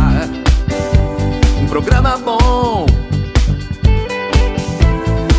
Um 1.62 1.66
programa 1.68 2.18
bom, 2.18 2.86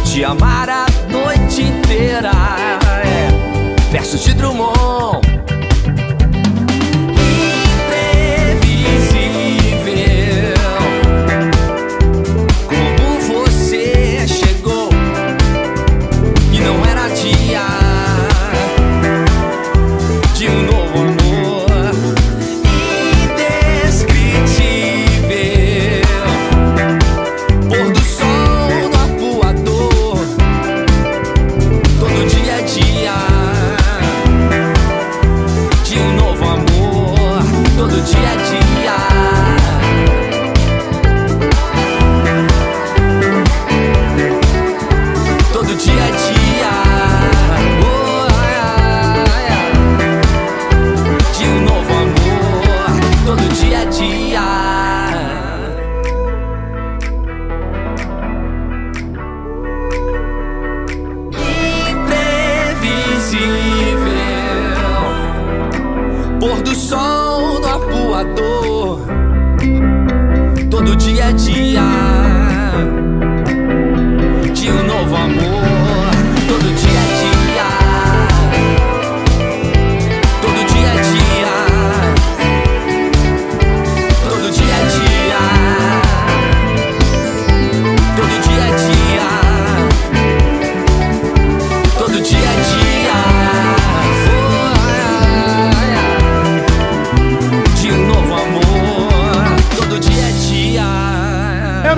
te 0.05 0.23
amar 0.23 0.69
a 0.69 0.85
noite 1.09 1.63
inteira. 1.63 2.31
É, 3.03 3.91
versos 3.91 4.23
de 4.23 4.33
Drummond. 4.35 5.28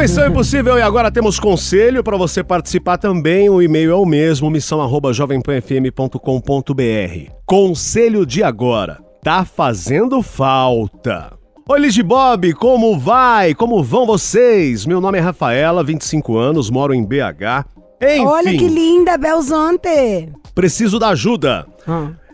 Missão 0.02 0.28
Impossível 0.28 0.78
e 0.80 0.82
agora 0.82 1.12
temos 1.12 1.40
conselho 1.40 2.04
para 2.04 2.18
você 2.18 2.44
participar 2.44 2.98
também. 2.98 3.48
O 3.52 3.62
e-mail 3.62 3.92
é 3.92 3.96
o 3.96 4.04
mesmo, 4.04 4.50
missão@jovempanfm.com.br. 4.50 7.32
Conselho 7.46 8.26
de 8.26 8.42
agora. 8.42 9.00
Tá 9.24 9.46
fazendo 9.46 10.24
falta. 10.24 11.34
Oi, 11.70 11.80
Ligi 11.80 12.02
Bob, 12.02 12.52
como 12.54 12.98
vai? 12.98 13.54
Como 13.54 13.84
vão 13.84 14.08
vocês? 14.08 14.88
Meu 14.88 15.00
nome 15.00 15.20
é 15.20 15.22
Rafaela, 15.22 15.84
25 15.84 16.36
anos, 16.36 16.72
moro 16.72 16.96
em 16.96 17.06
BH. 17.06 17.68
Enfim, 18.02 18.26
Olha 18.26 18.58
que 18.58 18.68
linda, 18.68 19.20
Belzonte. 19.20 20.34
preciso 20.56 20.98
da 20.98 21.10
ajuda. 21.10 21.68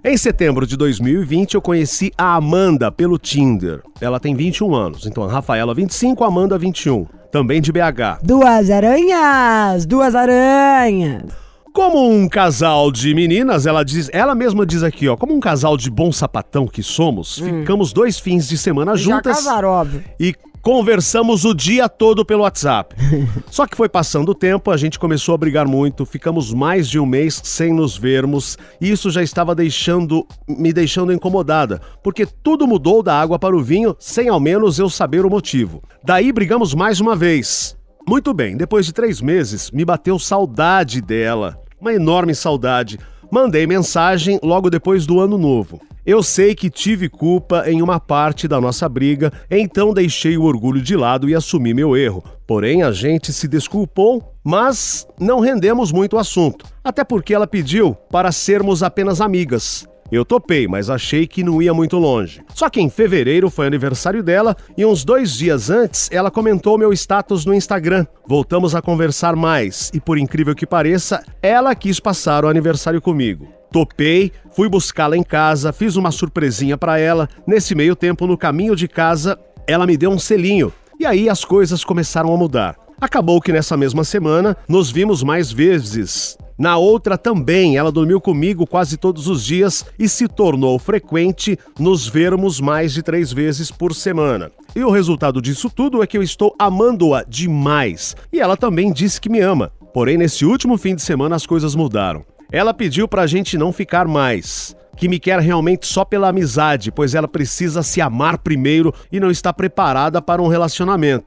Em 0.06 0.16
setembro 0.16 0.66
de 0.66 0.78
2020, 0.78 1.56
eu 1.56 1.62
conheci 1.62 2.14
a 2.18 2.36
Amanda 2.36 2.90
pelo 2.90 3.18
Tinder. 3.18 3.82
Ela 4.00 4.22
tem 4.22 4.34
21 4.34 4.74
anos, 4.74 5.06
então 5.06 5.26
a 5.26 5.30
Rafaela 5.30 5.74
25, 5.74 6.24
a 6.24 6.28
Amanda 6.28 6.58
21, 6.58 7.06
também 7.38 7.62
de 7.62 7.72
BH. 7.72 8.24
Duas 8.24 8.72
aranhas, 8.72 9.86
duas 9.86 10.16
aranhas. 10.16 11.26
Como 11.72 12.10
um 12.10 12.28
casal 12.28 12.92
de 12.92 13.14
meninas, 13.14 13.68
ela 13.68 13.86
diz, 13.86 14.10
ela 14.12 14.34
mesma 14.34 14.66
diz 14.66 14.82
aqui, 14.82 15.08
ó, 15.08 15.16
como 15.16 15.36
um 15.36 15.40
casal 15.40 15.78
de 15.78 15.92
bom 15.92 16.12
sapatão 16.12 16.68
que 16.68 16.82
somos, 16.82 17.38
ficamos 17.38 17.94
dois 17.94 18.18
fins 18.18 18.48
de 18.48 18.58
semana 18.58 18.96
Já 18.98 19.04
juntas 19.04 19.38
casaram, 19.38 19.70
óbvio. 19.70 20.04
e 20.20 20.34
conversamos 20.68 21.46
o 21.46 21.54
dia 21.54 21.88
todo 21.88 22.26
pelo 22.26 22.44
WhatsApp. 22.44 22.94
Só 23.50 23.66
que 23.66 23.78
foi 23.78 23.88
passando 23.88 24.28
o 24.32 24.36
tempo, 24.36 24.70
a 24.70 24.76
gente 24.76 25.00
começou 25.00 25.34
a 25.34 25.38
brigar 25.38 25.66
muito, 25.66 26.06
ficamos 26.06 26.54
mais 26.54 26.90
de 26.90 27.00
um 27.00 27.06
mês 27.06 27.40
sem 27.42 27.72
nos 27.74 27.98
vermos, 27.98 28.58
e 28.82 28.92
isso 28.92 29.10
já 29.10 29.24
estava 29.24 29.56
deixando 29.56 30.28
me 30.46 30.74
deixando 30.74 31.14
incomodada, 31.14 31.82
porque 32.04 32.26
tudo 32.26 32.68
mudou 32.68 33.02
da 33.02 33.18
água 33.18 33.40
para 33.40 33.56
o 33.56 33.64
vinho 33.64 33.96
sem 33.98 34.28
ao 34.28 34.42
menos 34.42 34.78
eu 34.78 34.90
saber 34.90 35.26
o 35.26 35.30
motivo. 35.30 35.82
Daí 36.04 36.34
brigamos 36.34 36.74
mais 36.74 37.00
uma 37.00 37.16
vez. 37.16 37.78
Muito 38.06 38.34
bem, 38.34 38.58
depois 38.58 38.86
de 38.86 38.92
três 38.92 39.22
meses, 39.22 39.72
me 39.72 39.86
bateu 39.86 40.20
saudade 40.20 41.00
dela. 41.00 41.58
Uma 41.80 41.94
enorme 41.94 42.36
saudade. 42.36 43.00
Mandei 43.32 43.66
mensagem 43.66 44.38
logo 44.44 44.70
depois 44.70 45.06
do 45.06 45.22
ano 45.22 45.38
novo. 45.38 45.80
Eu 46.08 46.24
sei 46.24 46.56
que 46.56 46.70
tive 46.70 47.10
culpa 47.10 47.70
em 47.70 47.82
uma 47.82 48.00
parte 48.00 48.48
da 48.48 48.62
nossa 48.62 48.88
briga, 48.88 49.30
então 49.52 49.94
deixei 49.94 50.38
o 50.38 50.44
orgulho 50.44 50.82
de 50.82 50.96
lado 50.96 51.30
e 51.30 51.36
assumi 51.36 51.74
meu 51.74 51.98
erro. 51.98 52.24
Porém, 52.48 52.82
a 52.82 52.94
gente 52.94 53.34
se 53.34 53.46
desculpou, 53.46 54.34
mas 54.42 55.06
não 55.20 55.42
rendemos 55.42 55.92
muito 55.92 56.16
o 56.16 56.18
assunto. 56.18 56.66
Até 56.82 57.04
porque 57.04 57.34
ela 57.34 57.46
pediu 57.46 57.94
para 58.10 58.32
sermos 58.32 58.84
apenas 58.84 59.20
amigas. 59.20 59.86
Eu 60.10 60.24
topei, 60.24 60.66
mas 60.66 60.90
achei 60.90 61.28
que 61.28 61.44
não 61.44 61.62
ia 61.62 61.74
muito 61.74 61.98
longe. 61.98 62.42
Só 62.56 62.70
que 62.70 62.80
em 62.80 62.90
fevereiro 62.90 63.50
foi 63.50 63.68
aniversário 63.68 64.24
dela 64.24 64.56
e 64.78 64.86
uns 64.86 65.04
dois 65.04 65.34
dias 65.34 65.70
antes 65.70 66.10
ela 66.10 66.32
comentou 66.32 66.78
meu 66.78 66.94
status 66.94 67.46
no 67.46 67.54
Instagram. 67.54 68.08
Voltamos 68.26 68.74
a 68.74 68.82
conversar 68.82 69.36
mais 69.36 69.92
e, 69.94 70.00
por 70.00 70.18
incrível 70.18 70.56
que 70.56 70.66
pareça, 70.66 71.22
ela 71.42 71.76
quis 71.76 72.00
passar 72.00 72.46
o 72.46 72.48
aniversário 72.48 73.02
comigo. 73.02 73.57
Topei, 73.72 74.32
fui 74.52 74.70
buscá-la 74.70 75.18
em 75.18 75.24
casa, 75.24 75.74
fiz 75.74 75.96
uma 75.96 76.12
surpresinha 76.12 76.78
pra 76.78 76.98
ela. 76.98 77.28
Nesse 77.46 77.76
meio 77.76 77.96
tempo, 77.96 78.26
no 78.26 78.38
caminho 78.38 78.76
de 78.76 78.88
casa, 78.88 79.38
ela 79.68 79.86
me 79.86 79.98
deu 79.98 80.10
um 80.10 80.20
selinho. 80.20 80.72
E 81.00 81.06
aí 81.06 81.30
as 81.30 81.46
coisas 81.46 81.84
começaram 81.84 82.34
a 82.34 82.38
mudar. 82.38 82.76
Acabou 83.00 83.40
que 83.40 83.52
nessa 83.52 83.78
mesma 83.78 84.04
semana 84.04 84.58
nos 84.68 84.90
vimos 84.90 85.22
mais 85.22 85.52
vezes. 85.52 86.38
Na 86.58 86.76
outra 86.76 87.20
também, 87.20 87.78
ela 87.78 87.92
dormiu 87.92 88.20
comigo 88.20 88.66
quase 88.66 88.98
todos 88.98 89.28
os 89.28 89.46
dias 89.46 89.86
e 90.00 90.10
se 90.10 90.28
tornou 90.28 90.80
frequente 90.80 91.56
nos 91.78 92.08
vermos 92.08 92.60
mais 92.60 92.94
de 92.94 93.04
três 93.04 93.32
vezes 93.32 93.70
por 93.70 93.94
semana. 93.94 94.52
E 94.76 94.84
o 94.84 94.90
resultado 94.90 95.40
disso 95.40 95.70
tudo 95.70 96.02
é 96.02 96.08
que 96.08 96.18
eu 96.18 96.24
estou 96.24 96.56
amando-a 96.58 97.24
demais. 97.24 98.16
E 98.34 98.40
ela 98.40 98.58
também 98.58 98.92
disse 98.92 99.22
que 99.22 99.30
me 99.30 99.40
ama. 99.40 99.72
Porém, 99.94 100.18
nesse 100.18 100.46
último 100.46 100.80
fim 100.80 100.96
de 100.96 101.04
semana 101.04 101.36
as 101.36 101.46
coisas 101.46 101.76
mudaram. 101.76 102.26
Ela 102.52 102.74
pediu 102.74 103.08
pra 103.08 103.28
gente 103.28 103.58
não 103.58 103.74
ficar 103.74 104.08
mais. 104.08 104.76
Que 104.96 105.08
me 105.08 105.20
quer 105.20 105.40
realmente 105.40 105.86
só 105.86 106.04
pela 106.04 106.30
amizade, 106.30 106.92
pois 106.92 107.14
ela 107.14 107.28
precisa 107.28 107.84
se 107.84 108.02
amar 108.02 108.38
primeiro 108.40 108.94
e 109.12 109.20
não 109.20 109.30
está 109.30 109.54
preparada 109.54 110.22
para 110.22 110.42
um 110.42 110.48
relacionamento. 110.48 111.26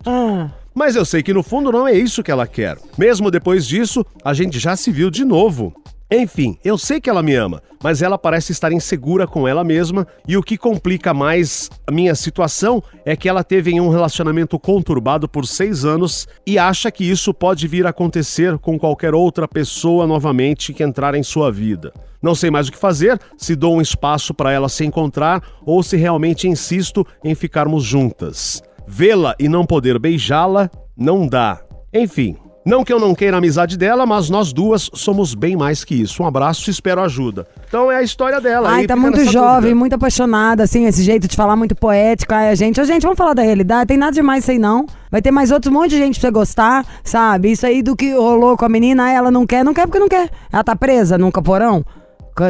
Mas 0.74 0.96
eu 0.96 1.04
sei 1.04 1.22
que 1.22 1.34
no 1.34 1.42
fundo 1.42 1.70
não 1.70 1.86
é 1.86 1.92
isso 1.92 2.22
que 2.22 2.30
ela 2.30 2.46
quer. 2.46 2.78
Mesmo 2.96 3.30
depois 3.30 3.66
disso, 3.66 4.04
a 4.24 4.32
gente 4.32 4.58
já 4.58 4.74
se 4.76 4.90
viu 4.90 5.10
de 5.10 5.24
novo. 5.24 5.74
Enfim, 6.12 6.58
eu 6.64 6.76
sei 6.76 7.00
que 7.00 7.08
ela 7.08 7.22
me 7.22 7.36
ama, 7.36 7.62
mas 7.80 8.02
ela 8.02 8.18
parece 8.18 8.50
estar 8.50 8.72
insegura 8.72 9.28
com 9.28 9.46
ela 9.46 9.62
mesma 9.62 10.04
e 10.26 10.36
o 10.36 10.42
que 10.42 10.58
complica 10.58 11.14
mais 11.14 11.70
a 11.86 11.92
minha 11.92 12.16
situação 12.16 12.82
é 13.04 13.14
que 13.14 13.28
ela 13.28 13.44
teve 13.44 13.70
em 13.70 13.80
um 13.80 13.90
relacionamento 13.90 14.58
conturbado 14.58 15.28
por 15.28 15.46
seis 15.46 15.84
anos 15.84 16.26
e 16.44 16.58
acha 16.58 16.90
que 16.90 17.08
isso 17.08 17.32
pode 17.32 17.68
vir 17.68 17.86
a 17.86 17.90
acontecer 17.90 18.58
com 18.58 18.76
qualquer 18.76 19.14
outra 19.14 19.46
pessoa 19.46 20.04
novamente 20.04 20.72
que 20.72 20.82
entrar 20.82 21.14
em 21.14 21.22
sua 21.22 21.52
vida. 21.52 21.92
Não 22.20 22.34
sei 22.34 22.50
mais 22.50 22.66
o 22.66 22.72
que 22.72 22.78
fazer, 22.78 23.18
se 23.38 23.54
dou 23.54 23.76
um 23.76 23.80
espaço 23.80 24.34
para 24.34 24.52
ela 24.52 24.68
se 24.68 24.84
encontrar 24.84 25.42
ou 25.64 25.80
se 25.80 25.96
realmente 25.96 26.48
insisto 26.48 27.06
em 27.22 27.36
ficarmos 27.36 27.84
juntas. 27.84 28.61
Vê-la 28.84 29.36
e 29.38 29.48
não 29.48 29.64
poder 29.64 29.96
beijá-la 29.96 30.68
não 30.96 31.24
dá. 31.26 31.62
Enfim, 31.94 32.36
não 32.64 32.84
que 32.84 32.92
eu 32.92 33.00
não 33.00 33.14
queira 33.14 33.36
a 33.36 33.38
amizade 33.38 33.76
dela, 33.76 34.04
mas 34.04 34.28
nós 34.28 34.52
duas 34.52 34.90
somos 34.92 35.34
bem 35.34 35.56
mais 35.56 35.82
que 35.82 35.94
isso. 35.94 36.22
Um 36.22 36.26
abraço 36.26 36.68
e 36.68 36.72
espero 36.72 37.00
ajuda. 37.00 37.46
Então 37.66 37.90
é 37.90 37.96
a 37.96 38.02
história 38.02 38.40
dela. 38.40 38.68
Ai, 38.68 38.80
aí 38.80 38.86
tá 38.86 38.96
muito 38.96 39.24
jovem, 39.24 39.61
dúvida. 39.61 39.74
muito 39.74 39.94
apaixonada, 39.94 40.64
assim, 40.64 40.86
esse 40.86 41.02
jeito 41.02 41.26
de 41.26 41.36
falar 41.36 41.56
muito 41.56 41.74
poético. 41.74 42.34
Ai, 42.34 42.50
a 42.50 42.54
gente, 42.54 42.80
Ô, 42.80 42.84
gente, 42.84 43.02
vamos 43.02 43.16
falar 43.16 43.34
da 43.34 43.42
realidade, 43.42 43.88
tem 43.88 43.96
nada 43.96 44.12
demais 44.12 44.44
isso 44.44 44.50
aí 44.50 44.58
não. 44.58 44.86
Vai 45.11 45.22
ter 45.22 45.30
mais 45.30 45.50
outro 45.50 45.72
monte 45.72 45.90
de 45.90 45.98
gente 45.98 46.20
pra 46.20 46.28
você 46.28 46.32
gostar, 46.32 46.86
sabe? 47.02 47.50
Isso 47.50 47.66
aí 47.66 47.82
do 47.82 47.96
que 47.96 48.12
rolou 48.12 48.56
com 48.56 48.64
a 48.64 48.68
menina, 48.68 49.11
ela 49.11 49.30
não 49.30 49.46
quer, 49.46 49.64
não 49.64 49.74
quer 49.74 49.86
porque 49.86 49.98
não 49.98 50.08
quer. 50.08 50.30
Ela 50.52 50.62
tá 50.62 50.76
presa 50.76 51.16
num 51.18 51.30
caporão, 51.30 51.84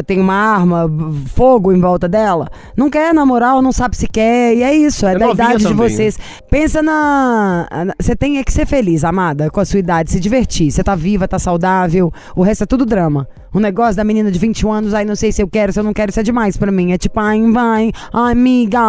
tem 0.05 0.19
uma 0.19 0.33
arma, 0.33 0.89
fogo 1.33 1.71
em 1.71 1.79
volta 1.79 2.07
dela. 2.07 2.47
Não 2.75 2.89
quer 2.89 3.13
namorar, 3.13 3.55
ou 3.55 3.61
não 3.61 3.71
sabe 3.71 3.97
se 3.97 4.07
quer, 4.07 4.55
e 4.55 4.63
é 4.63 4.73
isso, 4.75 5.05
é, 5.05 5.13
É 5.13 5.17
da 5.17 5.31
idade 5.31 5.57
de 5.57 5.63
também, 5.63 5.89
vocês. 5.89 6.17
Pensa 6.49 6.81
na. 6.81 7.67
Você 7.99 8.15
tem 8.15 8.37
é 8.37 8.43
que 8.43 8.51
ser 8.51 8.65
feliz, 8.65 9.03
amada, 9.03 9.49
com 9.49 9.59
a 9.59 9.65
sua 9.65 9.79
idade, 9.79 10.11
se 10.11 10.19
divertir. 10.19 10.71
Você 10.71 10.83
tá 10.83 10.95
viva, 10.95 11.27
tá 11.27 11.39
saudável, 11.39 12.11
o 12.35 12.41
resto 12.41 12.63
é 12.63 12.67
tudo 12.67 12.85
drama. 12.85 13.27
O 13.53 13.59
negócio 13.59 13.95
da 13.95 14.03
menina 14.03 14.31
de 14.31 14.39
21 14.39 14.71
anos, 14.71 14.93
ai, 14.93 15.03
não 15.03 15.15
sei 15.15 15.31
se 15.31 15.41
eu 15.41 15.47
quero, 15.47 15.73
se 15.73 15.79
eu 15.79 15.83
não 15.83 15.93
quero, 15.93 16.09
isso 16.09 16.19
é 16.19 16.23
demais 16.23 16.55
pra 16.55 16.71
mim. 16.71 16.93
É 16.93 16.97
tipo, 16.97 17.19
ai, 17.19 17.41
vai, 17.51 17.91
ai, 18.13 18.31
amiga. 18.31 18.79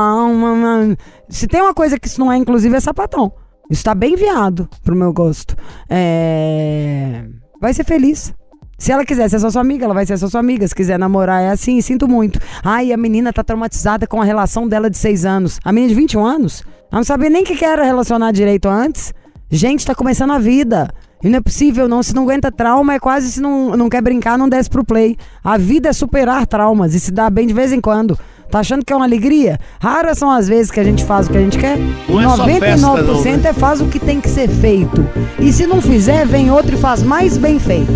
Se 1.29 1.47
tem 1.47 1.61
uma 1.61 1.75
coisa 1.75 1.99
que 1.99 2.07
isso 2.07 2.21
não 2.21 2.31
é, 2.31 2.37
inclusive, 2.37 2.77
é 2.77 2.81
sapatão. 2.81 3.33
Isso 3.71 3.85
tá 3.85 3.95
bem 3.95 4.17
viado 4.17 4.69
pro 4.85 4.95
meu 4.95 5.13
gosto. 5.13 5.57
É. 5.89 7.25
Vai 7.61 7.73
ser 7.73 7.85
feliz. 7.85 8.35
Se 8.83 8.91
ela 8.91 9.05
quiser 9.05 9.31
ser 9.31 9.39
só 9.39 9.49
sua 9.49 9.61
amiga, 9.61 9.85
ela 9.85 9.95
vai 9.95 10.05
ser 10.05 10.19
só 10.19 10.29
sua 10.29 10.41
amiga. 10.41 10.67
Se 10.67 10.75
quiser 10.75 10.99
namorar, 10.99 11.41
é 11.41 11.51
assim, 11.51 11.81
sinto 11.81 12.09
muito. 12.09 12.41
Ai, 12.65 12.93
a 12.93 12.97
menina 12.97 13.33
tá 13.33 13.45
traumatizada 13.45 14.09
com 14.09 14.21
a 14.21 14.25
relação 14.25 14.67
dela 14.67 14.91
de 14.91 14.99
6 14.99 15.25
anos. 15.25 15.61
A 15.65 15.71
menina 15.71 15.91
de 15.91 16.01
21 16.01 16.25
anos? 16.25 16.65
Ela 16.91 16.99
não 16.99 17.05
sabia 17.05 17.31
nem 17.31 17.45
o 17.45 17.47
que 17.47 17.65
era 17.65 17.85
relacionar 17.85 18.33
direito 18.33 18.69
antes. 18.69 19.15
Gente, 19.49 19.87
tá 19.87 19.95
começando 19.95 20.33
a 20.33 20.39
vida. 20.41 20.91
E 21.23 21.29
não 21.29 21.39
é 21.39 21.41
possível, 21.41 21.87
não. 21.87 22.03
Se 22.03 22.13
não 22.13 22.25
aguenta 22.25 22.51
trauma, 22.51 22.95
é 22.95 22.99
quase 22.99 23.31
se 23.31 23.41
não, 23.41 23.77
não 23.77 23.89
quer 23.89 24.03
brincar, 24.03 24.37
não 24.37 24.49
desce 24.49 24.69
pro 24.69 24.85
play. 24.85 25.17
A 25.45 25.57
vida 25.57 25.91
é 25.91 25.93
superar 25.93 26.45
traumas 26.45 26.93
e 26.93 26.99
se 26.99 27.13
dá 27.13 27.31
bem 27.31 27.47
de 27.47 27.55
vez 27.55 27.73
em 27.73 27.81
quando. 27.81 28.19
Tá 28.51 28.59
achando 28.59 28.85
que 28.85 28.93
é 28.93 28.97
uma 28.97 29.05
alegria? 29.05 29.61
Raras 29.81 30.19
são 30.19 30.29
as 30.29 30.49
vezes 30.49 30.73
que 30.73 30.81
a 30.81 30.85
gente 30.85 31.05
faz 31.05 31.29
o 31.29 31.31
que 31.31 31.39
a 31.39 31.41
gente 31.41 31.57
quer. 31.57 31.79
Não 32.09 32.21
é 32.21 32.37
só 32.37 32.49
99% 32.49 32.59
festa, 32.59 32.77
não, 32.85 32.97
né? 32.97 33.49
é 33.49 33.53
faz 33.53 33.81
o 33.81 33.87
que 33.87 34.01
tem 34.01 34.21
que 34.21 34.29
ser 34.29 34.49
feito. 34.49 35.09
E 35.39 35.53
se 35.53 35.69
não 35.69 35.81
fizer, 35.81 36.27
vem 36.27 36.51
outro 36.51 36.75
e 36.75 36.79
faz 36.79 37.05
mais 37.05 37.39
bem 37.39 37.61
feito. 37.61 37.93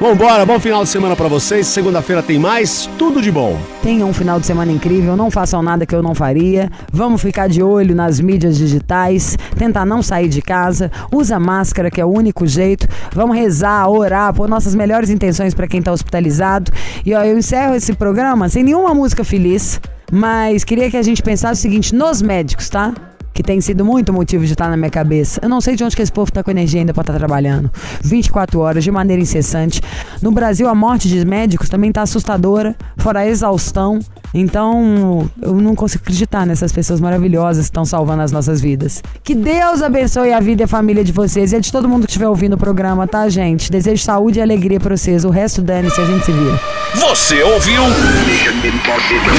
Vambora, 0.00 0.44
bom 0.44 0.58
final 0.58 0.82
de 0.82 0.88
semana 0.88 1.14
pra 1.14 1.28
vocês. 1.28 1.66
Segunda-feira 1.66 2.22
tem 2.22 2.38
mais, 2.38 2.88
tudo 2.98 3.20
de 3.20 3.30
bom. 3.30 3.58
Tenham 3.82 4.08
um 4.08 4.12
final 4.12 4.40
de 4.40 4.46
semana 4.46 4.72
incrível, 4.72 5.16
não 5.16 5.30
façam 5.30 5.62
nada 5.62 5.86
que 5.86 5.94
eu 5.94 6.02
não 6.02 6.14
faria. 6.14 6.70
Vamos 6.92 7.22
ficar 7.22 7.48
de 7.48 7.62
olho 7.62 7.94
nas 7.94 8.20
mídias 8.20 8.56
digitais, 8.56 9.36
tentar 9.56 9.84
não 9.86 10.02
sair 10.02 10.28
de 10.28 10.42
casa, 10.42 10.90
usa 11.12 11.38
máscara, 11.38 11.90
que 11.90 12.00
é 12.00 12.04
o 12.04 12.08
único 12.08 12.46
jeito. 12.46 12.86
Vamos 13.12 13.36
rezar, 13.36 13.88
orar, 13.88 14.34
pôr 14.34 14.48
nossas 14.48 14.74
melhores 14.74 15.10
intenções 15.10 15.54
pra 15.54 15.66
quem 15.66 15.82
tá 15.82 15.92
hospitalizado. 15.92 16.72
E 17.04 17.14
ó, 17.14 17.22
eu 17.22 17.38
encerro 17.38 17.74
esse 17.74 17.92
programa 17.92 18.48
sem 18.48 18.62
nenhuma 18.62 18.94
música 18.94 19.24
feliz, 19.24 19.80
mas 20.10 20.64
queria 20.64 20.90
que 20.90 20.96
a 20.96 21.02
gente 21.02 21.22
pensasse 21.22 21.60
o 21.60 21.62
seguinte, 21.62 21.94
nos 21.94 22.20
médicos, 22.20 22.68
tá? 22.68 22.92
Que 23.32 23.42
tem 23.42 23.60
sido 23.60 23.84
muito 23.84 24.12
motivo 24.12 24.44
de 24.44 24.52
estar 24.52 24.68
na 24.68 24.76
minha 24.76 24.90
cabeça. 24.90 25.40
Eu 25.42 25.48
não 25.48 25.60
sei 25.60 25.76
de 25.76 25.84
onde 25.84 25.96
que 25.96 26.02
esse 26.02 26.12
povo 26.12 26.30
tá 26.30 26.42
com 26.42 26.50
energia 26.50 26.80
ainda 26.80 26.92
pra 26.92 27.02
estar 27.02 27.14
trabalhando. 27.14 27.70
24 28.02 28.60
horas, 28.60 28.84
de 28.84 28.90
maneira 28.90 29.22
incessante. 29.22 29.80
No 30.20 30.30
Brasil, 30.30 30.68
a 30.68 30.74
morte 30.74 31.08
de 31.08 31.24
médicos 31.24 31.68
também 31.68 31.90
tá 31.92 32.02
assustadora, 32.02 32.76
fora 32.98 33.20
a 33.20 33.26
exaustão. 33.26 34.00
Então, 34.34 35.30
eu 35.42 35.54
não 35.54 35.74
consigo 35.74 36.02
acreditar 36.02 36.46
nessas 36.46 36.72
pessoas 36.72 37.00
maravilhosas 37.00 37.66
que 37.66 37.70
estão 37.70 37.84
salvando 37.84 38.22
as 38.22 38.32
nossas 38.32 38.60
vidas. 38.60 39.02
Que 39.22 39.34
Deus 39.34 39.82
abençoe 39.82 40.32
a 40.32 40.40
vida 40.40 40.62
e 40.62 40.64
a 40.64 40.68
família 40.68 41.04
de 41.04 41.12
vocês 41.12 41.52
e 41.52 41.56
a 41.56 41.60
de 41.60 41.70
todo 41.70 41.88
mundo 41.88 42.04
que 42.04 42.10
estiver 42.10 42.28
ouvindo 42.28 42.54
o 42.54 42.58
programa, 42.58 43.06
tá, 43.06 43.28
gente? 43.28 43.70
Desejo 43.70 44.02
saúde 44.02 44.38
e 44.38 44.42
alegria 44.42 44.80
pra 44.80 44.96
vocês. 44.96 45.24
O 45.24 45.30
resto, 45.30 45.60
dane-se, 45.60 46.00
a 46.00 46.04
gente 46.04 46.24
se 46.24 46.32
vira. 46.32 46.58
Você 46.94 47.42
ouviu? 47.42 47.82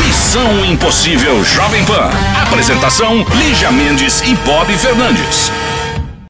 Missão 0.07 0.65
Impossível 0.65 1.43
Jovem 1.43 1.83
Pan. 1.85 2.09
Apresentação: 2.43 3.25
Lígia 3.35 3.71
Mendes 3.83 4.21
e 4.21 4.33
Bob 4.45 4.71
Fernandes. 4.77 5.72